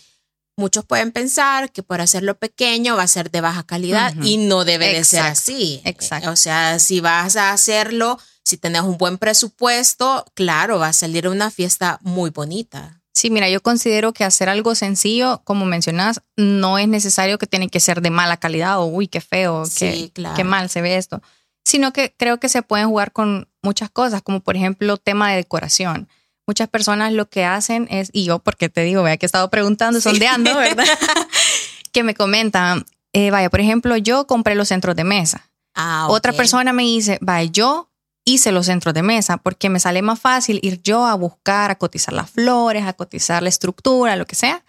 muchos 0.56 0.84
pueden 0.84 1.12
pensar 1.12 1.70
que 1.70 1.82
por 1.82 2.00
hacerlo 2.00 2.38
pequeño 2.38 2.96
va 2.96 3.02
a 3.02 3.08
ser 3.08 3.30
de 3.30 3.40
baja 3.40 3.62
calidad 3.64 4.14
y 4.22 4.38
no 4.38 4.64
debe 4.64 4.92
de 4.92 5.04
ser 5.04 5.20
así. 5.22 5.80
exacto. 5.84 6.30
O 6.30 6.36
sea, 6.36 6.78
si 6.78 7.00
vas 7.00 7.36
a 7.36 7.52
hacerlo, 7.52 8.18
si 8.42 8.56
tenés 8.56 8.82
un 8.82 8.96
buen 8.98 9.18
presupuesto, 9.18 10.24
claro, 10.34 10.78
va 10.78 10.88
a 10.88 10.92
salir 10.92 11.28
una 11.28 11.50
fiesta 11.50 11.98
muy 12.02 12.30
bonita. 12.30 13.00
Sí, 13.12 13.30
mira, 13.30 13.48
yo 13.48 13.62
considero 13.62 14.12
que 14.12 14.24
hacer 14.24 14.48
algo 14.50 14.74
sencillo, 14.74 15.40
como 15.44 15.64
mencionas, 15.64 16.20
no 16.36 16.78
es 16.78 16.86
necesario 16.86 17.38
que 17.38 17.46
tiene 17.46 17.68
que 17.68 17.80
ser 17.80 18.02
de 18.02 18.10
mala 18.10 18.36
calidad 18.36 18.78
o 18.78 18.84
uy, 18.86 19.08
qué 19.08 19.22
feo, 19.22 19.64
Sí, 19.64 19.78
qué, 19.78 20.10
claro. 20.12 20.36
qué 20.36 20.44
mal 20.44 20.68
se 20.68 20.82
ve 20.82 20.96
esto, 20.96 21.22
sino 21.64 21.92
que 21.94 22.14
creo 22.16 22.38
que 22.38 22.50
se 22.50 22.60
pueden 22.62 22.88
jugar 22.88 23.12
con 23.12 23.48
muchas 23.62 23.88
cosas, 23.90 24.20
como 24.22 24.40
por 24.40 24.54
ejemplo 24.56 24.98
tema 24.98 25.30
de 25.30 25.36
decoración. 25.36 26.08
Muchas 26.46 26.68
personas 26.68 27.12
lo 27.12 27.28
que 27.28 27.44
hacen 27.44 27.88
es, 27.90 28.10
y 28.12 28.24
yo 28.24 28.38
porque 28.38 28.68
te 28.68 28.82
digo, 28.82 29.02
vea 29.02 29.16
que 29.16 29.26
he 29.26 29.28
estado 29.28 29.50
preguntando, 29.50 30.00
sondeando, 30.00 30.56
¿verdad? 30.56 30.86
que 31.92 32.02
me 32.04 32.14
comentan, 32.14 32.84
eh, 33.12 33.30
vaya, 33.30 33.50
por 33.50 33.60
ejemplo, 33.60 33.96
yo 33.96 34.26
compré 34.26 34.54
los 34.54 34.68
centros 34.68 34.94
de 34.94 35.04
mesa. 35.04 35.50
Ah, 35.74 36.06
Otra 36.08 36.32
persona 36.32 36.72
me 36.72 36.84
dice, 36.84 37.18
vaya, 37.20 37.50
yo 37.50 37.90
hice 38.24 38.52
los 38.52 38.66
centros 38.66 38.92
de 38.92 39.02
mesa 39.02 39.38
porque 39.38 39.70
me 39.70 39.80
sale 39.80 40.02
más 40.02 40.20
fácil 40.20 40.58
ir 40.62 40.82
yo 40.82 41.06
a 41.06 41.14
buscar, 41.14 41.70
a 41.70 41.76
cotizar 41.76 42.12
las 42.12 42.30
flores, 42.30 42.84
a 42.84 42.92
cotizar 42.92 43.42
la 43.42 43.48
estructura, 43.48 44.16
lo 44.16 44.26
que 44.26 44.34
sea, 44.34 44.64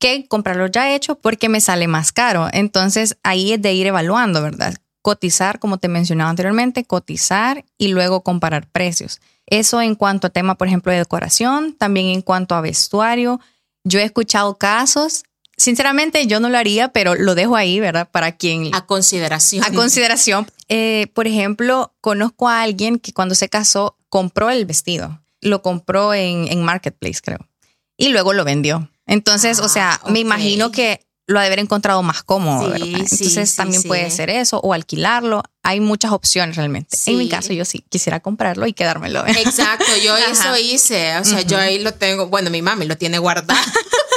que 0.00 0.26
comprarlo 0.26 0.66
ya 0.66 0.94
hecho 0.94 1.16
porque 1.16 1.48
me 1.48 1.60
sale 1.60 1.86
más 1.88 2.10
caro. 2.10 2.48
Entonces 2.52 3.18
ahí 3.22 3.52
es 3.52 3.62
de 3.62 3.72
ir 3.74 3.86
evaluando, 3.86 4.42
¿verdad? 4.42 4.74
Cotizar, 5.02 5.58
como 5.58 5.78
te 5.78 5.88
mencionaba 5.88 6.30
anteriormente, 6.30 6.84
cotizar 6.84 7.64
y 7.76 7.88
luego 7.88 8.22
comparar 8.22 8.66
precios. 8.66 9.20
Eso 9.46 9.80
en 9.82 9.94
cuanto 9.94 10.28
a 10.28 10.30
tema, 10.30 10.56
por 10.56 10.68
ejemplo, 10.68 10.92
de 10.92 10.98
decoración, 10.98 11.74
también 11.74 12.06
en 12.06 12.22
cuanto 12.22 12.54
a 12.54 12.60
vestuario. 12.60 13.40
Yo 13.84 13.98
he 13.98 14.04
escuchado 14.04 14.56
casos, 14.58 15.24
sinceramente 15.56 16.26
yo 16.26 16.40
no 16.40 16.48
lo 16.48 16.56
haría, 16.58 16.88
pero 16.92 17.14
lo 17.14 17.34
dejo 17.34 17.56
ahí, 17.56 17.80
¿verdad? 17.80 18.08
Para 18.10 18.32
quien 18.32 18.74
A 18.74 18.86
consideración. 18.86 19.64
a 19.64 19.70
consideración, 19.72 20.46
eh, 20.68 21.08
por 21.14 21.26
ejemplo, 21.26 21.92
conozco 22.00 22.48
a 22.48 22.62
alguien 22.62 22.98
que 22.98 23.12
cuando 23.12 23.34
se 23.34 23.48
casó 23.48 23.96
compró 24.08 24.50
el 24.50 24.64
vestido. 24.66 25.20
Lo 25.40 25.60
compró 25.62 26.14
en, 26.14 26.46
en 26.48 26.62
Marketplace, 26.62 27.20
creo. 27.22 27.48
Y 27.96 28.08
luego 28.08 28.32
lo 28.32 28.44
vendió. 28.44 28.88
Entonces, 29.06 29.58
o 29.58 29.68
sea, 29.68 29.94
Ah, 29.94 30.06
me 30.06 30.20
ok. 30.20 30.24
imagino 30.26 30.70
que 30.70 31.04
lo 31.32 31.38
ha 31.38 31.42
de 31.42 31.48
haber 31.48 31.58
encontrado 31.58 32.02
más 32.02 32.22
cómodo. 32.22 32.64
Sí, 32.64 32.70
¿verdad? 32.70 32.88
Entonces 33.00 33.50
sí, 33.50 33.56
también 33.56 33.82
sí. 33.82 33.88
puede 33.88 34.10
ser 34.10 34.30
eso 34.30 34.58
o 34.58 34.72
alquilarlo. 34.72 35.42
Hay 35.62 35.80
muchas 35.80 36.12
opciones 36.12 36.56
realmente. 36.56 36.96
En 37.06 37.18
mi 37.18 37.28
caso, 37.28 37.52
yo 37.52 37.64
sí 37.64 37.84
quisiera 37.88 38.20
comprarlo 38.20 38.66
y 38.66 38.72
quedármelo. 38.72 39.26
Exacto, 39.26 39.84
yo 40.04 40.14
Ajá. 40.14 40.30
eso 40.30 40.56
hice, 40.58 41.16
o 41.18 41.24
sea, 41.24 41.40
yo 41.42 41.58
ahí 41.58 41.78
lo 41.78 41.94
tengo, 41.94 42.26
bueno, 42.28 42.50
mi 42.50 42.62
mami 42.62 42.86
lo 42.86 42.96
tiene 42.96 43.18
guardado, 43.18 43.60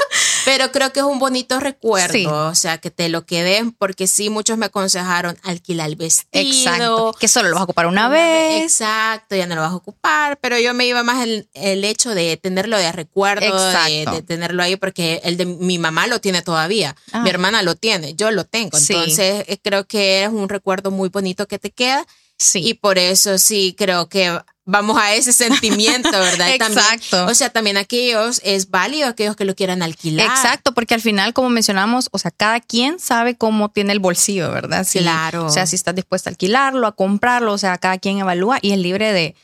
pero 0.45 0.71
creo 0.71 0.93
que 0.93 0.99
es 0.99 1.05
un 1.05 1.19
bonito 1.19 1.59
recuerdo, 1.59 2.13
Sí. 2.13 2.25
o 2.25 2.55
sea, 2.55 2.77
que 2.77 2.91
te 2.91 3.09
lo 3.09 3.25
queden, 3.25 3.71
porque 3.71 4.07
sí, 4.07 4.29
muchos 4.29 4.57
me 4.57 4.67
aconsejaron 4.67 5.37
alquilar 5.43 5.87
el 5.89 5.95
vestido. 5.95 6.45
Exacto. 6.47 7.15
Que 7.19 7.27
solo 7.27 7.49
lo 7.49 7.55
vas 7.55 7.61
a 7.61 7.63
ocupar 7.65 7.87
una, 7.87 8.07
una 8.07 8.09
vez. 8.09 8.63
Exacto, 8.63 9.35
ya 9.35 9.47
no 9.47 9.55
lo 9.55 9.61
vas 9.61 9.71
a 9.71 9.75
ocupar, 9.75 10.37
pero 10.39 10.59
yo 10.59 10.73
me 10.73 10.85
iba 10.85 11.03
más 11.03 11.23
el, 11.23 11.47
el 11.53 11.83
hecho 11.83 12.13
de 12.15 12.37
tenerlo 12.37 12.77
de 12.77 12.91
recuerdo, 12.91 13.69
de, 13.71 14.05
de 14.11 14.21
tenerlo 14.21 14.61
ahí, 14.63 14.75
porque 14.75 15.21
el 15.23 15.37
de 15.37 15.45
mi 15.45 15.77
mamá 15.77 16.07
lo 16.07 16.21
tiene 16.21 16.41
todavía, 16.41 16.95
Ah. 17.11 17.21
mi 17.21 17.29
hermana 17.29 17.61
lo 17.63 17.75
tiene, 17.75 18.13
yo 18.15 18.31
lo 18.31 18.45
tengo, 18.45 18.77
entonces 18.77 19.45
eh, 19.47 19.57
creo 19.61 19.85
que 19.85 20.23
es 20.23 20.29
un 20.29 20.49
recuerdo 20.49 20.91
muy 20.91 21.09
bonito 21.09 21.47
que 21.47 21.59
te 21.59 21.71
queda 21.71 22.05
Sí. 22.37 22.61
y 22.63 22.73
por 22.73 22.97
eso 22.97 23.37
sí 23.37 23.75
creo 23.77 24.09
que 24.09 24.37
vamos 24.65 24.97
a 24.97 25.13
ese 25.13 25.31
sentimiento, 25.31 26.09
¿verdad? 26.11 26.49
Y 26.53 26.57
también, 26.57 26.83
Exacto. 26.93 27.27
o 27.27 27.35
sea, 27.35 27.49
también 27.49 27.77
aquellos, 27.77 28.41
es 28.43 28.69
válido 28.71 29.07
aquellos 29.07 29.35
que 29.35 29.45
lo 29.45 29.55
quieran 29.55 29.81
alquilar. 29.83 30.25
Exacto, 30.27 30.73
porque 30.73 30.95
al 30.95 31.01
final, 31.01 31.33
como 31.33 31.49
mencionamos, 31.49 32.09
o 32.11 32.17
sea, 32.17 32.31
cada 32.31 32.59
quien 32.59 32.99
sabe 32.99 33.35
cómo 33.37 33.69
tiene 33.69 33.93
el 33.93 33.99
bolsillo, 33.99 34.51
¿verdad? 34.51 34.83
Si- 34.85 34.99
Claro. 34.99 35.45
O 35.45 35.49
sea, 35.49 35.65
si 35.67 35.75
estás 35.75 35.93
dispuesta 35.95 36.29
a 36.29 36.31
alquilarlo, 36.31 36.87
a 36.87 36.95
comprarlo, 36.95 37.53
o 37.53 37.57
sea, 37.57 37.77
cada 37.77 37.99
quien 37.99 38.17
evalúa 38.17 38.57
y 38.61 38.71
es 38.71 38.79
libre 38.79 39.13
de, 39.13 39.35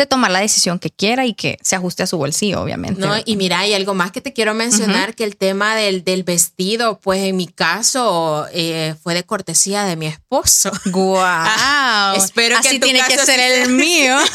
de 0.00 0.06
tomar 0.06 0.30
la 0.30 0.40
decisión 0.40 0.78
que 0.78 0.90
quiera 0.90 1.26
y 1.26 1.34
que 1.34 1.58
se 1.62 1.76
ajuste 1.76 2.02
a 2.02 2.06
su 2.06 2.16
bolsillo, 2.16 2.62
obviamente. 2.62 3.00
No, 3.00 3.14
y 3.24 3.36
mira, 3.36 3.60
hay 3.60 3.74
algo 3.74 3.94
más 3.94 4.12
que 4.12 4.20
te 4.20 4.32
quiero 4.32 4.54
mencionar, 4.54 5.14
que 5.14 5.24
el 5.24 5.36
tema 5.36 5.76
del, 5.76 6.04
del 6.04 6.24
vestido, 6.24 6.98
pues 7.00 7.22
en 7.22 7.36
mi 7.36 7.46
caso 7.46 8.46
eh, 8.52 8.94
fue 9.02 9.14
de 9.14 9.24
cortesía 9.24 9.84
de 9.84 9.96
mi 9.96 10.06
esposo. 10.06 10.70
¡Guau! 10.86 12.16
Espero 12.16 12.60
que 12.60 12.70
en 12.70 12.80
tu 12.80 12.86
tiene 12.86 13.02
que 13.06 13.18
ser 13.18 13.38
el 13.38 13.70
mío. 13.70 14.18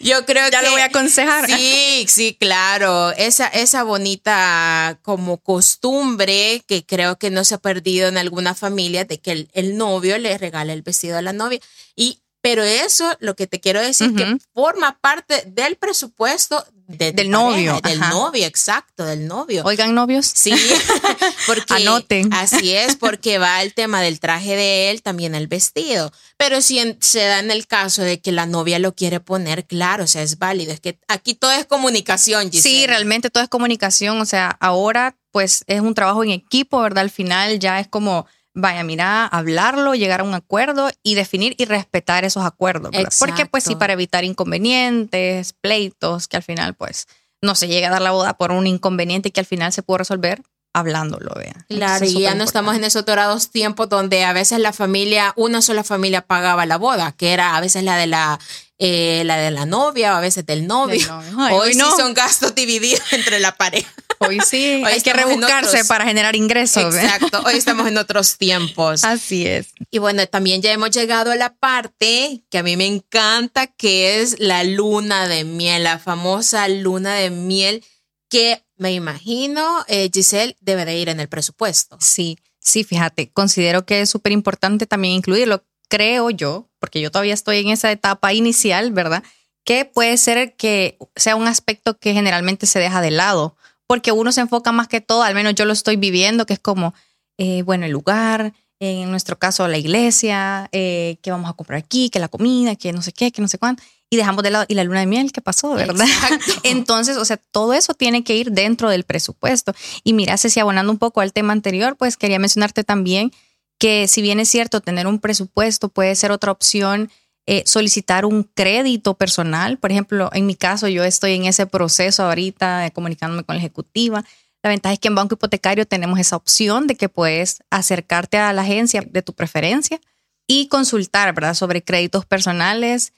Yo 0.00 0.24
creo 0.26 0.48
Ya 0.50 0.60
que 0.60 0.66
lo 0.66 0.72
voy 0.72 0.80
a 0.80 0.86
aconsejar. 0.86 1.46
Sí, 1.46 2.06
sí, 2.08 2.36
claro. 2.38 3.12
Esa, 3.12 3.46
esa 3.48 3.82
bonita 3.82 4.98
como 5.02 5.38
costumbre 5.38 6.62
que 6.66 6.84
creo 6.84 7.18
que 7.18 7.30
no 7.30 7.44
se 7.44 7.54
ha 7.54 7.58
perdido 7.58 8.08
en 8.08 8.18
alguna 8.18 8.54
familia 8.54 9.04
de 9.04 9.18
que 9.18 9.32
el, 9.32 9.48
el 9.52 9.76
novio 9.76 10.18
le 10.18 10.36
regala 10.38 10.72
el 10.72 10.82
vestido 10.82 11.18
a 11.18 11.22
la 11.22 11.32
novia. 11.32 11.60
Y, 11.94 12.20
pero 12.48 12.62
eso, 12.62 13.16
lo 13.18 13.34
que 13.34 13.46
te 13.48 13.58
quiero 13.60 13.80
decir, 13.80 14.14
que 14.14 14.22
Ujú. 14.24 14.38
forma 14.54 14.98
parte 15.00 15.42
del 15.46 15.74
presupuesto 15.76 16.64
de 16.88 17.10
Del 17.10 17.30
novio, 17.30 17.80
pareja, 17.80 17.88
del 18.06 18.10
novio, 18.14 18.46
exacto, 18.46 19.04
del 19.04 19.26
novio. 19.26 19.62
Oigan, 19.64 19.92
novios. 19.92 20.26
Sí, 20.32 20.52
porque 21.48 21.74
Anoten. 21.74 22.32
así 22.32 22.72
es, 22.74 22.94
porque 22.94 23.38
va 23.38 23.62
el 23.62 23.74
tema 23.74 24.00
del 24.00 24.20
traje 24.20 24.54
de 24.54 24.90
él, 24.90 25.02
también 25.02 25.34
el 25.34 25.48
vestido. 25.48 26.12
Pero 26.36 26.60
si 26.62 26.78
en- 26.78 26.96
se 27.00 27.20
da 27.24 27.40
en 27.40 27.50
el 27.50 27.66
caso 27.66 28.02
de 28.02 28.20
que 28.20 28.30
la 28.30 28.46
novia 28.46 28.78
lo 28.78 28.94
quiere 28.94 29.18
poner, 29.18 29.66
claro, 29.66 30.04
o 30.04 30.06
sea, 30.06 30.22
es 30.22 30.38
válido. 30.38 30.72
Es 30.72 30.78
que 30.78 30.98
aquí 31.08 31.34
todo 31.34 31.50
es 31.50 31.66
comunicación, 31.66 32.52
Giselle. 32.52 32.76
Sí, 32.82 32.86
realmente 32.86 33.30
todo 33.30 33.42
es 33.42 33.48
comunicación. 33.48 34.20
O 34.20 34.26
sea, 34.26 34.56
ahora 34.60 35.16
pues 35.32 35.64
es 35.66 35.80
un 35.80 35.92
trabajo 35.94 36.22
en 36.24 36.30
equipo, 36.30 36.80
¿verdad? 36.80 37.02
Al 37.02 37.10
final 37.10 37.58
ya 37.58 37.78
es 37.80 37.88
como, 37.88 38.26
vaya, 38.56 38.82
mira, 38.82 39.26
hablarlo, 39.26 39.94
llegar 39.94 40.20
a 40.20 40.24
un 40.24 40.34
acuerdo 40.34 40.90
y 41.02 41.14
definir 41.14 41.54
y 41.58 41.66
respetar 41.66 42.24
esos 42.24 42.44
acuerdos. 42.44 42.90
Porque 43.18 43.46
pues 43.46 43.62
sí, 43.62 43.76
para 43.76 43.92
evitar 43.92 44.24
inconvenientes, 44.24 45.52
pleitos, 45.60 46.26
que 46.26 46.38
al 46.38 46.42
final 46.42 46.74
pues 46.74 47.06
no 47.42 47.54
se 47.54 47.68
llega 47.68 47.88
a 47.88 47.90
dar 47.90 48.02
la 48.02 48.12
boda 48.12 48.38
por 48.38 48.50
un 48.50 48.66
inconveniente 48.66 49.30
que 49.30 49.40
al 49.40 49.46
final 49.46 49.72
se 49.72 49.82
puede 49.82 49.98
resolver 49.98 50.42
hablándolo, 50.72 51.32
vean. 51.34 51.64
Claro, 51.68 52.04
y 52.04 52.20
ya 52.20 52.34
no 52.34 52.44
estamos 52.44 52.76
en 52.76 52.84
esos 52.84 53.06
dorados 53.06 53.50
tiempos 53.50 53.88
donde 53.88 54.24
a 54.24 54.34
veces 54.34 54.58
la 54.58 54.74
familia, 54.74 55.32
una 55.36 55.62
sola 55.62 55.84
familia 55.84 56.20
pagaba 56.20 56.66
la 56.66 56.76
boda, 56.76 57.12
que 57.12 57.32
era 57.32 57.56
a 57.56 57.60
veces 57.62 57.82
la 57.82 57.96
de 57.96 58.06
la, 58.06 58.38
eh, 58.78 59.22
la 59.24 59.38
de 59.38 59.50
la 59.52 59.64
novia 59.64 60.12
o 60.12 60.16
a 60.16 60.20
veces 60.20 60.44
del 60.44 60.66
novio. 60.66 60.98
Del 60.98 61.08
novio. 61.08 61.36
Ay, 61.38 61.54
hoy 61.54 61.60
hoy 61.60 61.72
sí 61.72 61.78
no. 61.78 61.96
son 61.96 62.12
gastos 62.12 62.54
divididos 62.54 63.00
entre 63.12 63.40
la 63.40 63.56
pareja. 63.56 63.90
Hoy 64.18 64.38
sí, 64.40 64.82
Hoy 64.84 64.92
hay 64.92 65.00
que 65.00 65.12
rebuscarse 65.12 65.70
otros. 65.70 65.88
para 65.88 66.04
generar 66.04 66.36
ingresos. 66.36 66.94
¿ve? 66.94 67.02
Exacto, 67.02 67.42
hoy 67.44 67.54
estamos 67.54 67.86
en 67.86 67.98
otros 67.98 68.38
tiempos. 68.38 69.04
Así 69.04 69.46
es. 69.46 69.68
Y 69.90 69.98
bueno, 69.98 70.26
también 70.26 70.62
ya 70.62 70.72
hemos 70.72 70.90
llegado 70.90 71.30
a 71.32 71.36
la 71.36 71.54
parte 71.54 72.42
que 72.50 72.58
a 72.58 72.62
mí 72.62 72.76
me 72.76 72.86
encanta, 72.86 73.66
que 73.66 74.20
es 74.20 74.38
la 74.38 74.64
luna 74.64 75.28
de 75.28 75.44
miel, 75.44 75.84
la 75.84 75.98
famosa 75.98 76.68
luna 76.68 77.14
de 77.14 77.30
miel 77.30 77.84
que 78.28 78.62
me 78.76 78.92
imagino, 78.92 79.84
eh, 79.88 80.10
Giselle, 80.12 80.56
debe 80.60 80.84
de 80.84 80.98
ir 80.98 81.08
en 81.08 81.20
el 81.20 81.28
presupuesto. 81.28 81.96
Sí, 82.00 82.38
sí, 82.58 82.84
fíjate, 82.84 83.30
considero 83.30 83.86
que 83.86 84.02
es 84.02 84.10
súper 84.10 84.32
importante 84.32 84.86
también 84.86 85.14
incluirlo. 85.14 85.64
Creo 85.88 86.30
yo, 86.30 86.68
porque 86.78 87.00
yo 87.00 87.10
todavía 87.10 87.34
estoy 87.34 87.58
en 87.60 87.68
esa 87.68 87.90
etapa 87.92 88.32
inicial, 88.32 88.92
¿verdad? 88.92 89.22
Que 89.64 89.84
puede 89.84 90.16
ser 90.16 90.56
que 90.56 90.98
sea 91.14 91.36
un 91.36 91.46
aspecto 91.46 91.98
que 91.98 92.12
generalmente 92.12 92.66
se 92.66 92.78
deja 92.78 93.00
de 93.00 93.12
lado, 93.12 93.56
porque 93.86 94.12
uno 94.12 94.32
se 94.32 94.40
enfoca 94.40 94.72
más 94.72 94.88
que 94.88 95.00
todo, 95.00 95.22
al 95.22 95.34
menos 95.34 95.54
yo 95.54 95.64
lo 95.64 95.72
estoy 95.72 95.96
viviendo, 95.96 96.46
que 96.46 96.54
es 96.54 96.60
como, 96.60 96.94
eh, 97.38 97.62
bueno, 97.62 97.86
el 97.86 97.92
lugar, 97.92 98.52
en 98.78 99.10
nuestro 99.10 99.38
caso 99.38 99.66
la 99.68 99.78
iglesia, 99.78 100.68
eh, 100.72 101.16
que 101.22 101.30
vamos 101.30 101.48
a 101.48 101.54
comprar 101.54 101.78
aquí, 101.78 102.10
que 102.10 102.18
la 102.18 102.28
comida, 102.28 102.76
que 102.76 102.92
no 102.92 103.02
sé 103.02 103.12
qué, 103.12 103.32
que 103.32 103.40
no 103.40 103.48
sé 103.48 103.58
cuánto, 103.58 103.82
y 104.10 104.16
dejamos 104.16 104.42
de 104.42 104.50
lado, 104.50 104.66
y 104.68 104.74
la 104.74 104.84
luna 104.84 105.00
de 105.00 105.06
miel, 105.06 105.32
¿qué 105.32 105.40
pasó, 105.40 105.74
verdad? 105.74 106.06
Entonces, 106.62 107.16
o 107.16 107.24
sea, 107.24 107.38
todo 107.38 107.72
eso 107.74 107.94
tiene 107.94 108.22
que 108.22 108.36
ir 108.36 108.52
dentro 108.52 108.88
del 108.88 109.04
presupuesto. 109.04 109.74
Y 110.04 110.12
mira, 110.12 110.36
si 110.36 110.60
abonando 110.60 110.92
un 110.92 110.98
poco 110.98 111.20
al 111.20 111.32
tema 111.32 111.52
anterior, 111.52 111.96
pues 111.96 112.16
quería 112.16 112.38
mencionarte 112.38 112.84
también 112.84 113.32
que 113.78 114.08
si 114.08 114.22
bien 114.22 114.40
es 114.40 114.48
cierto, 114.48 114.80
tener 114.80 115.06
un 115.06 115.18
presupuesto 115.18 115.88
puede 115.88 116.14
ser 116.14 116.32
otra 116.32 116.52
opción, 116.52 117.10
eh, 117.46 117.62
solicitar 117.66 118.24
un 118.24 118.42
crédito 118.42 119.14
personal. 119.14 119.78
Por 119.78 119.92
ejemplo, 119.92 120.30
en 120.32 120.46
mi 120.46 120.54
caso, 120.54 120.88
yo 120.88 121.04
estoy 121.04 121.34
en 121.34 121.44
ese 121.44 121.66
proceso 121.66 122.24
ahorita 122.24 122.80
de 122.80 122.90
comunicándome 122.90 123.44
con 123.44 123.56
la 123.56 123.60
ejecutiva 123.60 124.24
la 124.66 124.70
ventaja 124.70 124.94
es 124.94 124.98
que 124.98 125.06
en 125.06 125.14
banco 125.14 125.36
hipotecario 125.36 125.86
tenemos 125.86 126.18
esa 126.18 126.34
opción 126.34 126.88
de 126.88 126.96
que 126.96 127.08
puedes 127.08 127.62
acercarte 127.70 128.38
a 128.38 128.52
la 128.52 128.62
agencia 128.62 129.00
de 129.00 129.22
tu 129.22 129.32
preferencia 129.32 130.00
y 130.48 130.66
consultar, 130.66 131.32
¿verdad? 131.32 131.54
Sobre 131.54 131.84
créditos 131.84 132.26
personales. 132.26 133.12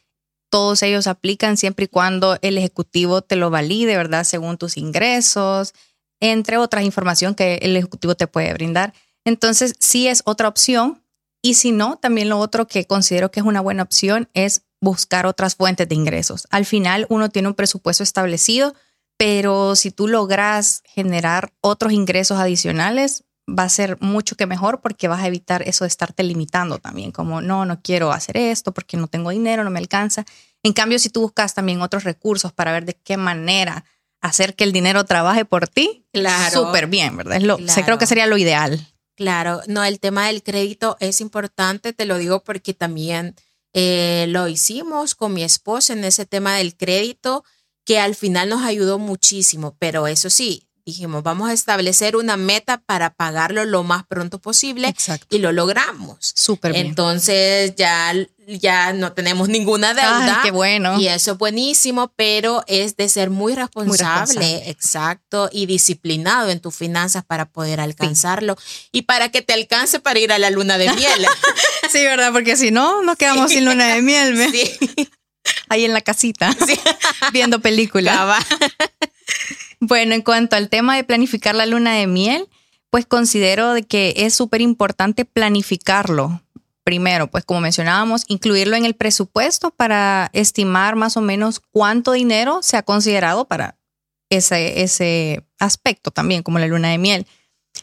Todos 0.51 0.83
ellos 0.83 1.07
aplican 1.07 1.57
siempre 1.57 1.87
y 1.87 1.89
cuando 1.89 2.37
el 2.43 2.59
ejecutivo 2.59 3.23
te 3.23 3.37
lo 3.37 3.49
valide, 3.49 3.97
¿verdad? 3.97 4.25
Según 4.25 4.59
tus 4.59 4.77
ingresos, 4.77 5.73
entre 6.21 6.59
otras 6.59 6.85
información 6.85 7.35
que 7.35 7.55
el 7.63 7.75
ejecutivo 7.79 8.15
te 8.15 8.27
puede 8.27 8.53
brindar. 8.53 8.93
Entonces, 9.25 9.75
sí 9.79 10.07
es 10.07 10.21
otra 10.27 10.49
opción. 10.49 11.03
Y 11.43 11.55
si 11.55 11.73
no, 11.73 11.97
también 11.97 12.29
lo 12.29 12.39
otro 12.39 12.67
que 12.67 12.87
considero 12.87 13.31
que 13.31 13.41
es 13.41 13.47
una 13.47 13.61
buena 13.61 13.83
opción 13.83 14.29
es 14.35 14.63
buscar 14.81 15.27
otras 15.27 15.57
fuentes 15.57 15.89
de 15.89 15.95
ingresos. 15.95 16.47
Al 16.51 16.65
final, 16.65 17.07
uno 17.09 17.29
tiene 17.29 17.49
un 17.49 17.55
presupuesto 17.55 18.03
establecido, 18.03 18.75
pero 19.17 19.77
si 19.77 19.91
tú 19.91 20.09
logras 20.09 20.83
generar 20.85 21.53
otros 21.61 21.93
ingresos 21.93 22.39
adicionales, 22.39 23.25
va 23.49 23.65
a 23.65 23.69
ser 23.69 23.99
mucho 24.01 24.37
que 24.37 24.47
mejor 24.47 24.81
porque 24.81 25.09
vas 25.09 25.23
a 25.23 25.27
evitar 25.27 25.63
eso 25.67 25.85
de 25.85 25.89
estarte 25.89 26.23
limitando 26.23 26.79
también, 26.79 27.13
como 27.13 27.41
no, 27.41 27.65
no 27.65 27.81
quiero 27.83 28.13
hacer 28.13 28.37
esto 28.37 28.73
porque 28.73 28.97
no 28.97 29.09
tengo 29.09 29.31
dinero, 29.31 29.65
no 29.65 29.71
me 29.71 29.79
alcanza. 29.79 30.25
En 30.63 30.73
cambio, 30.73 30.99
si 30.99 31.09
tú 31.09 31.23
buscas 31.23 31.55
también 31.55 31.81
otros 31.83 32.05
recursos 32.05 32.53
para 32.53 32.73
ver 32.73 32.85
de 32.85 32.95
qué 32.95 33.17
manera 33.17 33.85
hacer 34.21 34.55
que 34.55 34.65
el 34.65 34.73
dinero 34.73 35.05
trabaje 35.05 35.45
por 35.45 35.69
ti, 35.69 36.05
claro, 36.13 36.67
súper 36.67 36.89
bien, 36.89 37.17
¿verdad? 37.17 37.41
lo, 37.41 37.59
creo 37.85 37.99
que 37.99 38.07
sería 38.07 38.27
lo 38.27 38.37
ideal. 38.37 38.87
Claro, 39.19 39.63
no, 39.67 39.83
el 39.83 39.99
tema 39.99 40.29
del 40.29 40.45
crédito 40.45 40.97
es 41.01 41.21
importante, 41.21 41.93
te 41.93 42.07
lo 42.07 42.19
digo 42.19 42.45
porque 42.45 42.73
también 42.73 43.35
eh, 43.73 44.27
lo 44.29 44.47
hicimos 44.47 45.17
con 45.17 45.35
mi 45.35 45.43
esposo 45.43 45.93
en 45.93 46.05
ese 46.05 46.25
tema 46.25 46.55
del 46.57 46.77
crédito 46.77 47.43
que 47.85 47.99
al 47.99 48.15
final 48.15 48.49
nos 48.49 48.63
ayudó 48.63 49.01
muchísimo, 49.01 49.75
pero 49.81 50.07
eso 50.07 50.31
sí, 50.31 50.68
dijimos, 50.89 51.23
vamos 51.23 51.51
a 51.51 51.53
establecer 51.53 52.17
una 52.17 52.37
meta 52.37 52.79
para 52.79 53.11
pagarlo 53.11 53.65
lo 53.65 53.85
más 53.85 54.07
pronto 54.07 54.39
posible 54.39 54.95
y 55.31 55.39
lo 55.39 55.53
logramos. 55.53 56.33
Súper 56.35 56.73
bien. 56.73 56.87
Entonces 56.87 57.75
ya, 57.77 58.13
ya 58.47 58.93
no 58.93 59.13
tenemos 59.13 59.49
ninguna 59.49 59.93
deuda. 59.93 60.41
qué 60.43 60.51
bueno. 60.51 60.99
Y 60.99 61.09
eso 61.09 61.33
es 61.33 61.39
buenísimo, 61.39 62.13
pero 62.17 62.65
es 62.67 62.97
de 62.97 63.09
ser 63.09 63.29
muy 63.31 63.55
responsable, 63.55 64.71
exacto, 64.71 65.51
y 65.53 65.67
disciplinado 65.67 66.49
en 66.51 66.61
tus 66.61 66.75
finanzas 66.75 67.25
para 67.25 67.45
poder 67.45 67.81
alcanzarlo 67.81 68.57
y 68.91 69.03
para 69.03 69.31
que 69.31 69.43
te 69.43 69.53
alcance 69.53 70.01
para 70.01 70.19
ir 70.19 70.33
a 70.33 70.39
la 70.39 70.51
luna 70.51 70.79
de 70.79 70.91
miel. 70.93 71.27
sí, 71.93 72.03
¿verdad? 72.05 72.33
Porque 72.33 72.57
si 72.57 72.71
no, 72.71 73.03
nos 73.03 73.17
quedamos 73.17 73.51
sin 73.51 73.67
luna 73.67 73.95
de 73.95 74.01
miel. 74.03 74.51
Sí 74.51 75.09
ahí 75.69 75.85
en 75.85 75.93
la 75.93 76.01
casita, 76.01 76.55
viendo 77.33 77.61
películas. 77.61 78.45
bueno, 79.81 80.15
en 80.15 80.23
cuanto 80.23 80.57
al 80.57 80.69
tema 80.69 80.97
de 80.97 81.05
planificar 81.05 81.55
la 81.55 81.67
luna 81.67 81.95
de 81.95 82.07
miel, 82.07 82.49
pues 82.91 83.07
considero 83.07 83.73
de 83.73 83.83
que 83.83 84.15
es 84.17 84.35
súper 84.35 84.61
importante 84.61 85.25
planificarlo. 85.25 86.43
Primero, 86.85 87.31
pues 87.31 87.45
como 87.45 87.61
mencionábamos, 87.61 88.25
incluirlo 88.29 88.75
en 88.77 88.87
el 88.87 88.95
presupuesto 88.95 89.71
para 89.71 90.31
estimar 90.33 90.97
más 90.97 91.17
o 91.19 91.21
menos 91.21 91.61
cuánto 91.71 92.13
dinero 92.13 92.61
se 92.63 92.79
ha 92.79 92.83
considerado 92.83 93.47
para 93.47 93.77
ese, 94.31 94.83
ese 94.83 95.45
aspecto 95.59 96.11
también, 96.11 96.43
como 96.43 96.59
la 96.59 96.67
luna 96.67 96.89
de 96.89 96.99
miel. 96.99 97.27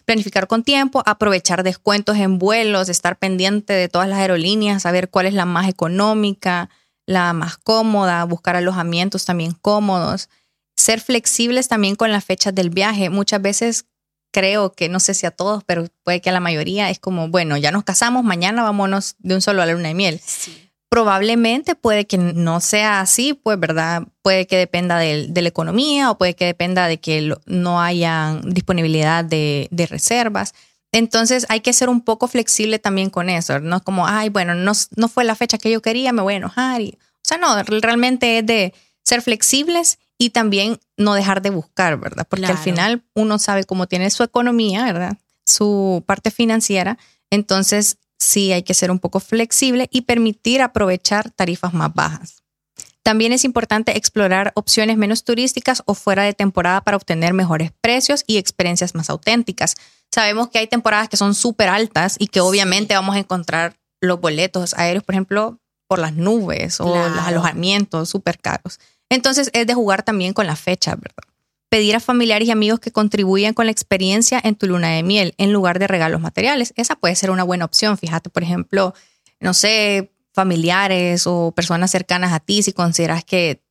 Planificar 0.05 0.47
con 0.47 0.63
tiempo, 0.63 1.03
aprovechar 1.05 1.63
descuentos 1.63 2.17
en 2.17 2.39
vuelos, 2.39 2.89
estar 2.89 3.17
pendiente 3.17 3.73
de 3.73 3.89
todas 3.89 4.09
las 4.09 4.19
aerolíneas, 4.19 4.81
saber 4.81 5.09
cuál 5.09 5.27
es 5.27 5.33
la 5.33 5.45
más 5.45 5.69
económica, 5.69 6.69
la 7.05 7.33
más 7.33 7.57
cómoda, 7.57 8.23
buscar 8.23 8.55
alojamientos 8.55 9.25
también 9.25 9.53
cómodos, 9.53 10.29
ser 10.85 11.01
flexibles 11.01 11.67
también 11.67 11.95
con 11.95 12.11
las 12.11 12.23
fechas 12.23 12.53
del 12.53 12.69
viaje. 12.69 13.09
Muchas 13.09 13.41
veces 13.41 13.85
creo 14.31 14.73
que, 14.73 14.87
no 14.87 14.99
sé 14.99 15.15
si 15.15 15.25
a 15.25 15.31
todos, 15.31 15.63
pero 15.63 15.87
puede 16.03 16.21
que 16.21 16.29
a 16.29 16.33
la 16.33 16.39
mayoría 16.39 16.91
es 16.91 16.99
como, 16.99 17.27
bueno, 17.29 17.57
ya 17.57 17.71
nos 17.71 17.83
casamos, 17.83 18.23
mañana 18.23 18.61
vámonos 18.61 19.15
de 19.17 19.33
un 19.33 19.41
solo 19.41 19.63
a 19.63 19.65
la 19.65 19.73
luna 19.73 19.87
de 19.87 19.95
miel. 19.95 20.21
Probablemente 20.89 21.73
puede 21.73 22.05
que 22.05 22.19
no 22.19 22.59
sea 22.59 23.01
así, 23.01 23.33
pues, 23.33 23.59
¿verdad? 23.59 24.03
Puede 24.21 24.45
que 24.45 24.57
dependa 24.57 24.99
de, 24.99 25.31
la 25.33 25.49
economía 25.49 26.11
o 26.11 26.19
puede 26.19 26.35
que 26.35 26.45
dependa 26.45 26.87
de 26.87 26.99
que 26.99 27.33
no 27.47 27.81
haya 27.81 28.39
disponibilidad 28.43 29.25
de, 29.25 29.67
de 29.71 29.87
reservas. 29.87 30.53
Entonces 30.91 31.47
hay 31.49 31.61
que 31.61 31.73
ser 31.73 31.89
un 31.89 32.01
poco 32.01 32.27
flexible 32.27 32.77
también 32.77 33.09
con 33.09 33.31
eso, 33.31 33.59
no 33.59 33.83
como, 33.83 34.05
ay, 34.05 34.29
bueno, 34.29 34.53
no, 34.53 34.73
no 34.95 35.07
fue 35.07 35.23
la 35.23 35.33
fecha 35.33 35.57
que 35.57 35.71
yo 35.71 35.81
quería, 35.81 36.13
me 36.13 36.21
voy 36.21 36.35
a 36.35 36.37
enojar. 36.37 36.81
Y, 36.81 36.99
o 36.99 37.23
sea, 37.23 37.39
no, 37.39 37.63
realmente 37.63 38.37
es 38.37 38.45
de 38.45 38.73
ser 39.01 39.23
flexibles 39.23 39.97
y 40.17 40.29
también 40.29 40.79
no 40.97 41.13
dejar 41.13 41.41
de 41.41 41.49
buscar, 41.49 41.99
¿verdad? 41.99 42.25
Porque 42.29 42.45
al 42.45 42.57
final 42.57 43.03
uno 43.13 43.37
sabe 43.39 43.65
cómo 43.65 43.87
tiene 43.87 44.09
su 44.09 44.23
economía, 44.23 44.85
¿verdad? 44.85 45.17
Su 45.45 46.03
parte 46.05 46.31
financiera. 46.31 46.97
Entonces 47.29 47.97
sí 48.17 48.53
hay 48.53 48.63
que 48.63 48.73
ser 48.73 48.91
un 48.91 48.99
poco 48.99 49.19
flexible 49.19 49.89
y 49.91 50.01
permitir 50.01 50.61
aprovechar 50.61 51.31
tarifas 51.31 51.73
más 51.73 51.93
bajas. 51.93 52.43
También 53.03 53.33
es 53.33 53.43
importante 53.43 53.97
explorar 53.97 54.51
opciones 54.55 54.97
menos 54.97 55.23
turísticas 55.23 55.83
o 55.85 55.93
fuera 55.93 56.23
de 56.23 56.33
temporada 56.33 56.81
para 56.81 56.97
obtener 56.97 57.33
mejores 57.33 57.71
precios 57.79 58.23
y 58.25 58.37
experiencias 58.37 58.95
más 58.95 59.11
auténticas. 59.11 59.75
Sabemos 60.11 60.49
que 60.49 60.57
hay 60.57 60.67
temporadas 60.67 61.07
que 61.07 61.17
son 61.17 61.35
súper 61.35 61.69
altas 61.69 62.15
y 62.17 62.27
que 62.27 62.41
obviamente 62.41 62.95
vamos 62.95 63.15
a 63.15 63.19
encontrar 63.19 63.75
los 64.01 64.19
boletos 64.19 64.73
aéreos, 64.73 65.03
por 65.03 65.13
ejemplo, 65.13 65.59
por 65.87 65.99
las 65.99 66.13
nubes 66.13 66.79
o 66.79 66.95
los 67.09 67.27
alojamientos 67.27 68.09
súper 68.09 68.39
caros. 68.39 68.79
Entonces 69.09 69.49
es 69.53 69.67
de 69.67 69.73
jugar 69.73 70.03
también 70.03 70.33
con 70.33 70.47
la 70.47 70.55
fecha, 70.55 70.95
¿verdad? 70.95 71.23
Pedir 71.69 71.95
a 71.95 71.99
familiares 71.99 72.47
y 72.47 72.51
amigos 72.51 72.79
que 72.79 72.91
contribuyan 72.91 73.53
con 73.53 73.65
la 73.65 73.71
experiencia 73.71 74.39
en 74.43 74.55
tu 74.55 74.67
luna 74.67 74.89
de 74.89 75.03
miel 75.03 75.33
en 75.37 75.51
lugar 75.51 75.79
de 75.79 75.87
regalos 75.87 76.21
materiales. 76.21 76.73
Esa 76.75 76.95
puede 76.95 77.15
ser 77.15 77.31
una 77.31 77.43
buena 77.43 77.65
opción. 77.65 77.97
Fíjate, 77.97 78.29
por 78.29 78.43
ejemplo, 78.43 78.93
no 79.39 79.53
sé, 79.53 80.11
familiares 80.33 81.23
o 81.25 81.51
personas 81.51 81.91
cercanas 81.91 82.33
a 82.33 82.39
ti, 82.39 82.61
si 82.61 82.73
consideras 82.73 83.23
que 83.23 83.61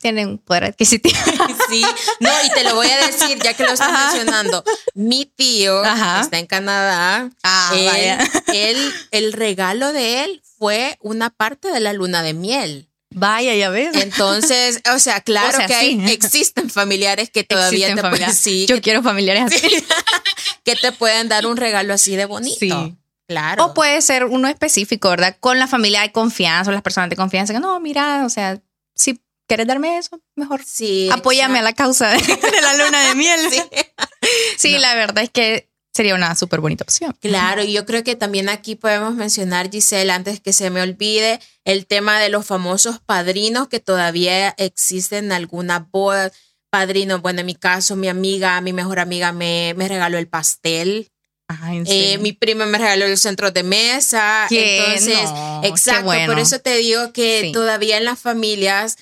tienen 0.00 0.38
poder 0.38 0.64
adquisitivo. 0.64 1.16
Sí, 1.70 1.84
no, 2.18 2.30
y 2.44 2.50
te 2.50 2.64
lo 2.64 2.74
voy 2.74 2.88
a 2.88 3.06
decir, 3.06 3.38
ya 3.40 3.54
que 3.54 3.62
lo 3.62 3.70
estás 3.70 3.92
mencionando. 3.92 4.64
Mi 4.94 5.24
tío 5.24 5.84
está 5.84 6.40
en 6.40 6.46
Canadá. 6.46 7.30
Ah, 7.44 7.72
él, 8.52 8.92
el 9.12 9.32
regalo 9.32 9.92
de 9.92 10.24
él 10.24 10.42
fue 10.58 10.98
una 11.00 11.30
parte 11.30 11.70
de 11.70 11.78
la 11.78 11.92
luna 11.92 12.24
de 12.24 12.34
miel. 12.34 12.89
Vaya, 13.12 13.54
ya 13.54 13.70
ves. 13.70 13.94
Entonces, 13.96 14.80
o 14.94 14.98
sea, 14.98 15.20
claro 15.22 15.58
que 15.66 15.90
existen 16.12 16.70
familiares 16.70 17.30
que 17.30 17.44
todavía 17.44 17.94
te 17.94 18.02
pueden, 18.02 18.34
sí, 18.34 18.66
Yo 18.66 18.80
quiero 18.80 19.02
familiares 19.02 19.44
así. 19.46 19.84
que 20.64 20.76
te 20.76 20.92
pueden 20.92 21.28
dar 21.28 21.46
un 21.46 21.56
regalo 21.56 21.94
así 21.94 22.16
de 22.16 22.26
bonito. 22.26 22.58
Sí. 22.58 22.96
Claro. 23.26 23.66
O 23.66 23.74
puede 23.74 24.02
ser 24.02 24.24
uno 24.24 24.48
específico, 24.48 25.08
¿verdad? 25.08 25.36
Con 25.38 25.60
la 25.60 25.68
familia 25.68 26.00
de 26.00 26.10
confianza 26.10 26.70
o 26.70 26.74
las 26.74 26.82
personas 26.82 27.10
de 27.10 27.16
confianza. 27.16 27.52
Que 27.52 27.60
no, 27.60 27.78
mira, 27.78 28.24
o 28.26 28.28
sea, 28.28 28.60
si 28.96 29.20
¿quieres 29.46 29.68
darme 29.68 29.98
eso? 29.98 30.20
Mejor 30.34 30.64
sí, 30.64 31.08
apóyame 31.12 31.60
a 31.60 31.62
la 31.62 31.72
causa 31.72 32.08
de, 32.08 32.18
la 32.60 32.74
luna 32.74 33.08
de 33.08 33.14
miel. 33.14 33.40
Sí, 34.56 34.78
la 34.78 34.96
verdad 34.96 35.22
es 35.22 35.30
que 35.30 35.69
sería 35.92 36.14
una 36.14 36.34
súper 36.34 36.60
bonita 36.60 36.84
opción. 36.84 37.16
Claro, 37.20 37.62
y 37.62 37.72
yo 37.72 37.84
creo 37.84 38.04
que 38.04 38.16
también 38.16 38.48
aquí 38.48 38.76
podemos 38.76 39.14
mencionar, 39.14 39.70
Giselle, 39.70 40.12
antes 40.12 40.40
que 40.40 40.52
se 40.52 40.70
me 40.70 40.82
olvide, 40.82 41.40
el 41.64 41.86
tema 41.86 42.20
de 42.20 42.28
los 42.28 42.46
famosos 42.46 43.00
padrinos 43.00 43.68
que 43.68 43.80
todavía 43.80 44.54
existen 44.56 45.26
en 45.26 45.32
alguna 45.32 45.88
boda. 45.90 46.32
Padrino, 46.70 47.18
bueno, 47.18 47.40
en 47.40 47.46
mi 47.46 47.56
caso, 47.56 47.96
mi 47.96 48.08
amiga, 48.08 48.60
mi 48.60 48.72
mejor 48.72 49.00
amiga 49.00 49.32
me, 49.32 49.74
me 49.76 49.88
regaló 49.88 50.18
el 50.18 50.28
pastel. 50.28 51.10
Eh, 51.86 52.18
mi 52.18 52.32
prima 52.32 52.64
me 52.66 52.78
regaló 52.78 53.06
el 53.06 53.18
centro 53.18 53.50
de 53.50 53.64
mesa. 53.64 54.46
Entonces, 54.50 55.28
exacto, 55.64 56.12
por 56.26 56.38
eso 56.38 56.60
te 56.60 56.76
digo 56.76 57.12
que 57.12 57.50
todavía 57.52 57.96
en 57.96 58.04
las 58.04 58.20
familias 58.20 58.96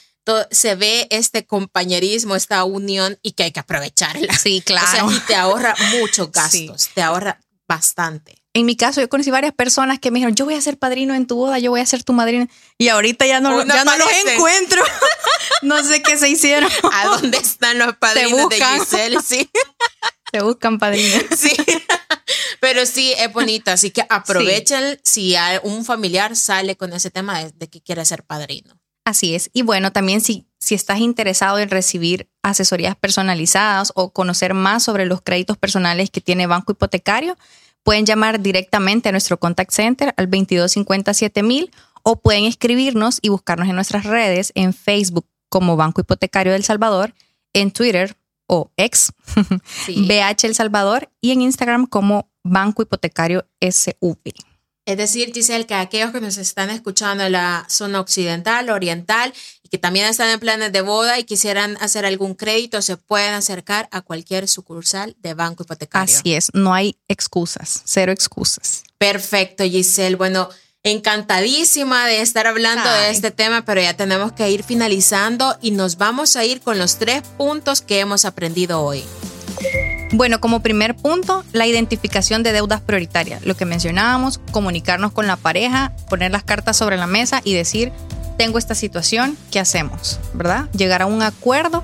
se 0.51 0.75
ve 0.75 1.07
este 1.11 1.47
compañerismo, 1.47 2.37
esta 2.37 2.65
unión 2.65 3.19
y 3.23 3.33
que 3.33 3.45
hay 3.45 3.53
que 3.53 3.61
aprovecharla. 3.61 4.37
Sí, 4.39 4.63
claro. 4.65 5.11
y 5.11 5.19
te 5.21 5.35
ahorra 5.35 5.75
muchos 5.99 6.31
gastos, 6.33 6.91
te 6.95 7.03
ahorra 7.03 7.41
bastante. 7.67 8.39
En 8.55 8.67
mi 8.67 8.77
caso, 8.77 9.01
yo 9.01 9.09
conocí 9.09 9.31
varias 9.31 9.53
personas 9.53 9.99
que 10.01 10.11
me 10.11 10.19
dijeron, 10.19 10.35
yo 10.35 10.45
voy 10.45 10.55
a 10.55 10.61
ser 10.61 10.79
padrino 10.79 11.15
en 11.15 11.27
tu 11.27 11.37
boda, 11.37 11.59
yo 11.59 11.71
voy 11.71 11.81
a 11.81 11.87
ser 11.87 12.03
tu 12.03 12.13
madrina. 12.13 12.49
Y 12.77 12.89
ahorita 12.89 13.27
ya 13.27 13.41
no, 13.41 13.65
ya 13.65 13.85
no 13.85 13.97
los 13.97 14.11
encuentro. 14.27 14.83
no 15.63 15.85
sé 15.85 16.03
qué 16.03 16.19
se 16.19 16.29
hicieron. 16.29 16.71
¿A 16.93 17.07
dónde 17.07 17.39
están 17.39 17.79
los 17.79 17.97
padrinos 17.97 18.49
de 18.49 18.57
Giselle? 18.57 19.19
Sí. 19.25 19.51
Te 20.33 20.43
buscan 20.43 20.79
padrinos. 20.79 21.25
Sí. 21.37 21.55
Pero 22.61 22.85
sí, 22.85 23.15
es 23.17 23.33
bonito, 23.33 23.71
así 23.71 23.91
que 23.91 24.05
aprovechen 24.09 25.01
si 25.05 25.35
un 25.63 25.85
familiar 25.85 26.37
sale 26.37 26.77
con 26.77 26.93
ese 26.93 27.11
tema 27.11 27.45
de, 27.45 27.69
que 27.69 27.81
quiere 27.81 28.05
ser 28.05 28.25
padrino. 28.25 28.78
Así 29.09 29.35
es. 29.35 29.49
Y 29.55 29.63
bueno, 29.63 29.91
también 29.91 30.21
si, 30.21 30.45
si 30.61 30.75
estás 30.75 30.99
interesado 30.99 31.59
en 31.61 31.71
recibir 31.71 32.29
asesorías 32.43 32.95
personalizadas 32.95 33.91
o 33.95 34.13
conocer 34.13 34.53
más 34.53 34.83
sobre 34.83 35.07
los 35.07 35.23
créditos 35.23 35.57
personales 35.57 36.11
que 36.11 36.21
tiene 36.21 36.47
Banco 36.47 36.73
Hipotecario, 36.73 37.39
pueden 37.83 38.05
llamar 38.05 38.39
directamente 38.43 39.09
a 39.09 39.13
nuestro 39.13 39.41
contact 39.41 39.71
center 39.71 40.13
al 40.19 40.27
2257 40.27 41.71
o 42.03 42.21
pueden 42.21 42.45
escribirnos 42.45 43.19
y 43.23 43.31
buscarnos 43.31 43.67
en 43.67 43.77
nuestras 43.77 44.05
redes 44.05 44.53
en 44.55 44.75
Facebook 44.75 45.27
como 45.49 45.77
Banco 45.77 46.03
Hipotecario 46.03 46.53
del 46.53 46.65
Salvador, 46.65 47.15
en 47.55 47.71
Twitter 47.71 48.15
o 48.47 48.71
ex 48.77 49.11
BH 49.89 50.45
El 50.45 50.55
Salvador 50.55 51.11
y 51.23 51.31
en 51.31 51.41
Instagram 51.41 51.87
como 51.87 52.31
Banco 52.45 52.83
Hipotecario 52.83 53.47
SV. 53.59 54.35
Es 54.89 54.97
decir, 54.97 55.33
Giselle, 55.35 55.67
que 55.67 55.75
aquellos 55.75 56.13
que 56.13 56.21
nos 56.23 56.39
están 56.39 56.71
escuchando 56.71 57.23
en 57.23 57.33
la 57.33 57.67
zona 57.69 58.01
occidental, 58.01 58.71
oriental 58.71 59.35
y 59.63 59.69
que 59.69 59.77
también 59.77 60.07
están 60.07 60.31
en 60.31 60.41
planes 60.41 60.73
de 60.73 60.81
boda 60.81 61.19
y 61.19 61.25
quisieran 61.25 61.77
hacer 61.83 62.07
algún 62.07 62.35
crédito, 62.35 62.81
se 62.81 62.97
pueden 62.97 63.35
acercar 63.35 63.91
a 63.93 64.01
cualquier 64.01 64.49
sucursal 64.49 65.15
de 65.19 65.35
Banco 65.35 65.65
Hipotecario. 65.65 66.17
Así 66.17 66.33
es, 66.33 66.49
no 66.55 66.73
hay 66.73 66.97
excusas, 67.07 67.83
cero 67.85 68.13
excusas. 68.13 68.83
Perfecto, 68.97 69.63
Giselle. 69.63 70.17
Bueno, 70.17 70.49
encantadísima 70.83 72.07
de 72.07 72.23
estar 72.23 72.47
hablando 72.47 72.91
de 72.91 73.11
este 73.11 73.31
tema, 73.31 73.67
pero 73.67 73.83
ya 73.83 73.95
tenemos 73.95 74.33
que 74.33 74.51
ir 74.51 74.63
finalizando 74.63 75.59
y 75.61 75.73
nos 75.73 75.99
vamos 75.99 76.35
a 76.35 76.47
ir 76.47 76.63
con 76.63 76.79
los 76.79 76.97
tres 76.97 77.25
puntos 77.37 77.83
que 77.83 78.01
hemos 78.01 78.25
aprendido 78.25 78.81
hoy. 78.81 79.05
Bueno, 80.13 80.41
como 80.41 80.61
primer 80.61 80.97
punto, 80.97 81.45
la 81.53 81.67
identificación 81.67 82.43
de 82.43 82.53
deudas 82.53 82.81
prioritarias. 82.81 83.45
Lo 83.45 83.57
que 83.57 83.67
mencionábamos, 83.67 84.41
comunicarnos 84.53 85.13
con 85.13 85.27
la 85.27 85.37
pareja, 85.37 85.93
poner 86.09 86.31
las 86.31 86.45
cartas 86.45 86.79
sobre 86.79 86.97
la 86.97 87.07
mesa 87.07 87.43
y 87.45 87.53
decir, 87.53 87.93
tengo 88.39 88.59
esta 88.59 88.75
situación, 88.75 89.37
¿qué 89.51 89.61
hacemos? 89.61 90.19
¿Verdad? 90.33 90.71
Llegar 90.73 91.03
a 91.03 91.07
un 91.07 91.23
acuerdo 91.23 91.83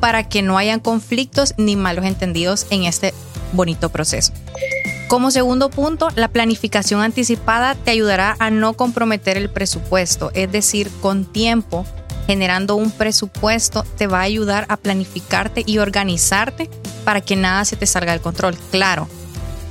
para 0.00 0.28
que 0.28 0.42
no 0.42 0.58
hayan 0.58 0.80
conflictos 0.80 1.54
ni 1.58 1.76
malos 1.76 2.06
entendidos 2.06 2.66
en 2.70 2.84
este 2.84 3.14
bonito 3.52 3.90
proceso. 3.90 4.32
Como 5.06 5.30
segundo 5.30 5.70
punto, 5.70 6.08
la 6.16 6.28
planificación 6.28 7.02
anticipada 7.02 7.74
te 7.74 7.90
ayudará 7.90 8.36
a 8.38 8.50
no 8.50 8.74
comprometer 8.74 9.36
el 9.36 9.50
presupuesto, 9.50 10.30
es 10.34 10.50
decir, 10.50 10.90
con 11.00 11.24
tiempo, 11.24 11.84
generando 12.30 12.76
un 12.76 12.92
presupuesto 12.92 13.84
te 13.98 14.06
va 14.06 14.20
a 14.20 14.22
ayudar 14.22 14.64
a 14.68 14.76
planificarte 14.76 15.64
y 15.66 15.78
organizarte 15.78 16.70
para 17.04 17.20
que 17.22 17.34
nada 17.34 17.64
se 17.64 17.74
te 17.74 17.86
salga 17.86 18.12
del 18.12 18.20
control. 18.20 18.56
Claro, 18.70 19.08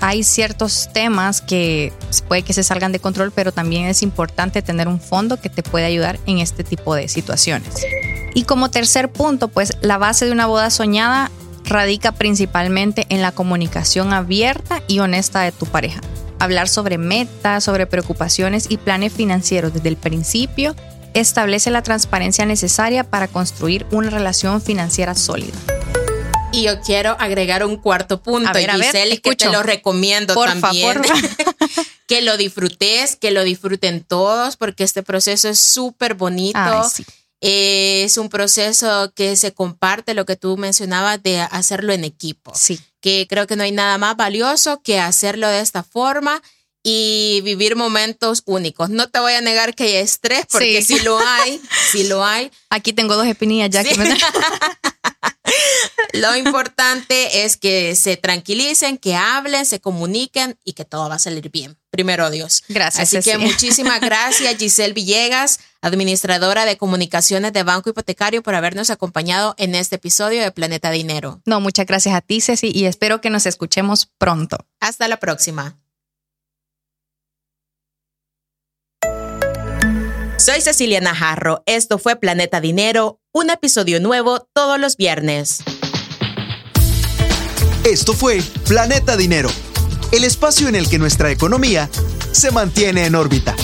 hay 0.02 0.24
ciertos 0.24 0.90
temas 0.92 1.40
que 1.40 1.94
puede 2.28 2.42
que 2.42 2.52
se 2.52 2.64
salgan 2.64 2.92
de 2.92 3.00
control, 3.00 3.32
pero 3.32 3.54
también 3.54 3.86
es 3.86 4.04
importante 4.04 4.62
tener 4.62 4.90
un 4.90 5.00
fondo 5.00 5.40
que 5.40 5.50
te 5.50 5.64
puede 5.64 5.86
ayudar 5.86 6.20
en 6.26 6.40
este 6.40 6.66
tipo 6.66 6.94
de 6.96 7.08
situaciones. 7.08 7.70
Y 8.34 8.44
como 8.44 8.70
tercer 8.70 9.10
punto, 9.10 9.48
pues 9.48 9.78
la 9.80 9.98
base 9.98 10.26
de 10.26 10.34
una 10.34 10.46
boda 10.46 10.70
soñada 10.70 11.32
radica 11.64 12.12
principalmente 12.12 13.06
en 13.08 13.22
la 13.22 13.32
comunicación 13.32 14.12
abierta 14.12 14.84
y 14.86 15.00
honesta 15.00 15.44
de 15.44 15.54
tu 15.54 15.66
pareja. 15.66 16.02
Hablar 16.40 16.68
sobre 16.68 16.98
metas, 16.98 17.64
sobre 17.64 17.88
preocupaciones 17.88 18.66
y 18.70 18.76
planes 18.76 19.14
financieros 19.14 19.74
desde 19.74 19.88
el 19.88 19.96
principio 19.96 20.76
establece 21.14 21.72
la 21.72 21.84
transparencia 21.84 22.46
necesaria 22.46 23.04
para 23.04 23.28
construir 23.28 23.86
una 23.92 24.10
relación 24.10 24.62
financiera 24.62 25.16
sólida. 25.16 25.58
Y 26.52 26.64
yo 26.64 26.82
quiero 26.82 27.16
agregar 27.20 27.64
un 27.64 27.78
cuarto 27.78 28.22
punto, 28.22 28.58
Giselle, 28.58 29.22
que 29.22 29.36
te 29.36 29.52
lo 29.52 29.62
recomiendo 29.62 30.34
también. 30.34 31.02
que 32.08 32.22
lo 32.22 32.38
disfrutes, 32.38 33.16
que 33.16 33.30
lo 33.30 33.44
disfruten 33.44 34.04
todos, 34.04 34.58
porque 34.58 34.84
este 34.84 35.04
proceso 35.04 35.48
es 35.48 35.60
súper 35.60 36.16
bonito. 36.16 36.60
Es 37.40 38.18
un 38.18 38.30
proceso 38.30 39.14
que 39.16 39.36
se 39.36 39.54
comparte, 39.54 40.14
lo 40.14 40.26
que 40.26 40.36
tú 40.36 40.58
mencionabas, 40.58 41.22
de 41.22 41.40
hacerlo 41.40 41.94
en 41.94 42.04
equipo. 42.04 42.52
Sí. 42.56 42.80
Que 43.00 43.28
creo 43.30 43.48
que 43.48 43.56
no 43.56 43.64
hay 43.64 43.72
nada 43.72 43.98
más 43.98 44.18
valioso 44.18 44.82
que 44.82 45.00
hacerlo 45.00 45.48
de 45.48 45.62
esta 45.62 45.84
forma 45.84 46.42
y 46.84 47.42
vivir 47.44 47.76
momentos 47.76 48.44
únicos. 48.46 48.90
No 48.90 49.10
te 49.10 49.20
voy 49.20 49.34
a 49.34 49.42
negar 49.42 49.76
que 49.76 49.84
hay 49.84 49.96
estrés, 49.96 50.46
porque 50.50 50.82
si 50.82 51.00
lo 51.00 51.20
hay, 51.20 51.62
si 51.92 52.08
lo 52.08 52.24
hay. 52.24 52.52
Aquí 52.70 52.94
tengo 52.94 53.16
dos 53.16 53.28
espinillas 53.28 53.70
ya 53.70 53.84
que 53.84 53.96
me... 53.96 54.18
Lo 56.14 56.36
importante 56.36 57.44
es 57.44 57.58
que 57.58 57.96
se 57.96 58.18
tranquilicen, 58.18 58.98
que 58.98 59.16
hablen, 59.16 59.66
se 59.66 59.80
comuniquen 59.80 60.58
y 60.64 60.74
que 60.74 60.86
todo 60.86 61.10
va 61.10 61.16
a 61.16 61.20
salir 61.20 61.50
bien. 61.50 61.78
Primero 61.92 62.30
Dios. 62.30 62.64
Gracias. 62.68 63.14
Así 63.14 63.30
que 63.30 63.38
muchísimas 63.40 64.00
gracias 64.02 64.58
Giselle 64.58 64.94
Villegas, 64.94 65.60
administradora 65.82 66.66
de 66.66 66.78
comunicaciones 66.78 67.54
de 67.54 67.64
Banco 67.64 67.90
Hipotecario, 67.90 68.44
por 68.44 68.56
habernos 68.56 68.90
acompañado 68.90 69.56
en 69.58 69.76
este 69.76 69.96
episodio 69.96 70.42
de 70.42 70.52
Planeta 70.52 70.92
Dinero. 70.92 71.42
No, 71.46 71.60
muchas 71.62 71.86
gracias 71.86 72.16
a 72.16 72.22
ti 72.22 72.42
Ceci 72.42 72.72
y 72.74 72.86
espero 72.86 73.22
que 73.22 73.30
nos 73.30 73.46
escuchemos 73.46 74.10
pronto. 74.18 74.58
Hasta 74.80 75.08
la 75.08 75.18
próxima. 75.18 75.78
Soy 80.50 80.62
Cecilia 80.62 81.00
Najarro. 81.00 81.62
Esto 81.68 82.00
fue 82.00 82.16
Planeta 82.16 82.60
Dinero, 82.60 83.20
un 83.32 83.52
episodio 83.52 84.00
nuevo 84.00 84.48
todos 84.52 84.80
los 84.80 84.98
viernes. 84.98 85.60
Esto 87.84 88.14
fue 88.14 88.42
Planeta 88.68 89.16
Dinero, 89.16 89.52
el 90.12 90.24
espacio 90.24 90.68
en 90.68 90.74
el 90.74 90.90
que 90.90 90.98
nuestra 90.98 91.30
economía 91.30 91.88
se 92.32 92.50
mantiene 92.50 93.06
en 93.06 93.14
órbita. 93.14 93.56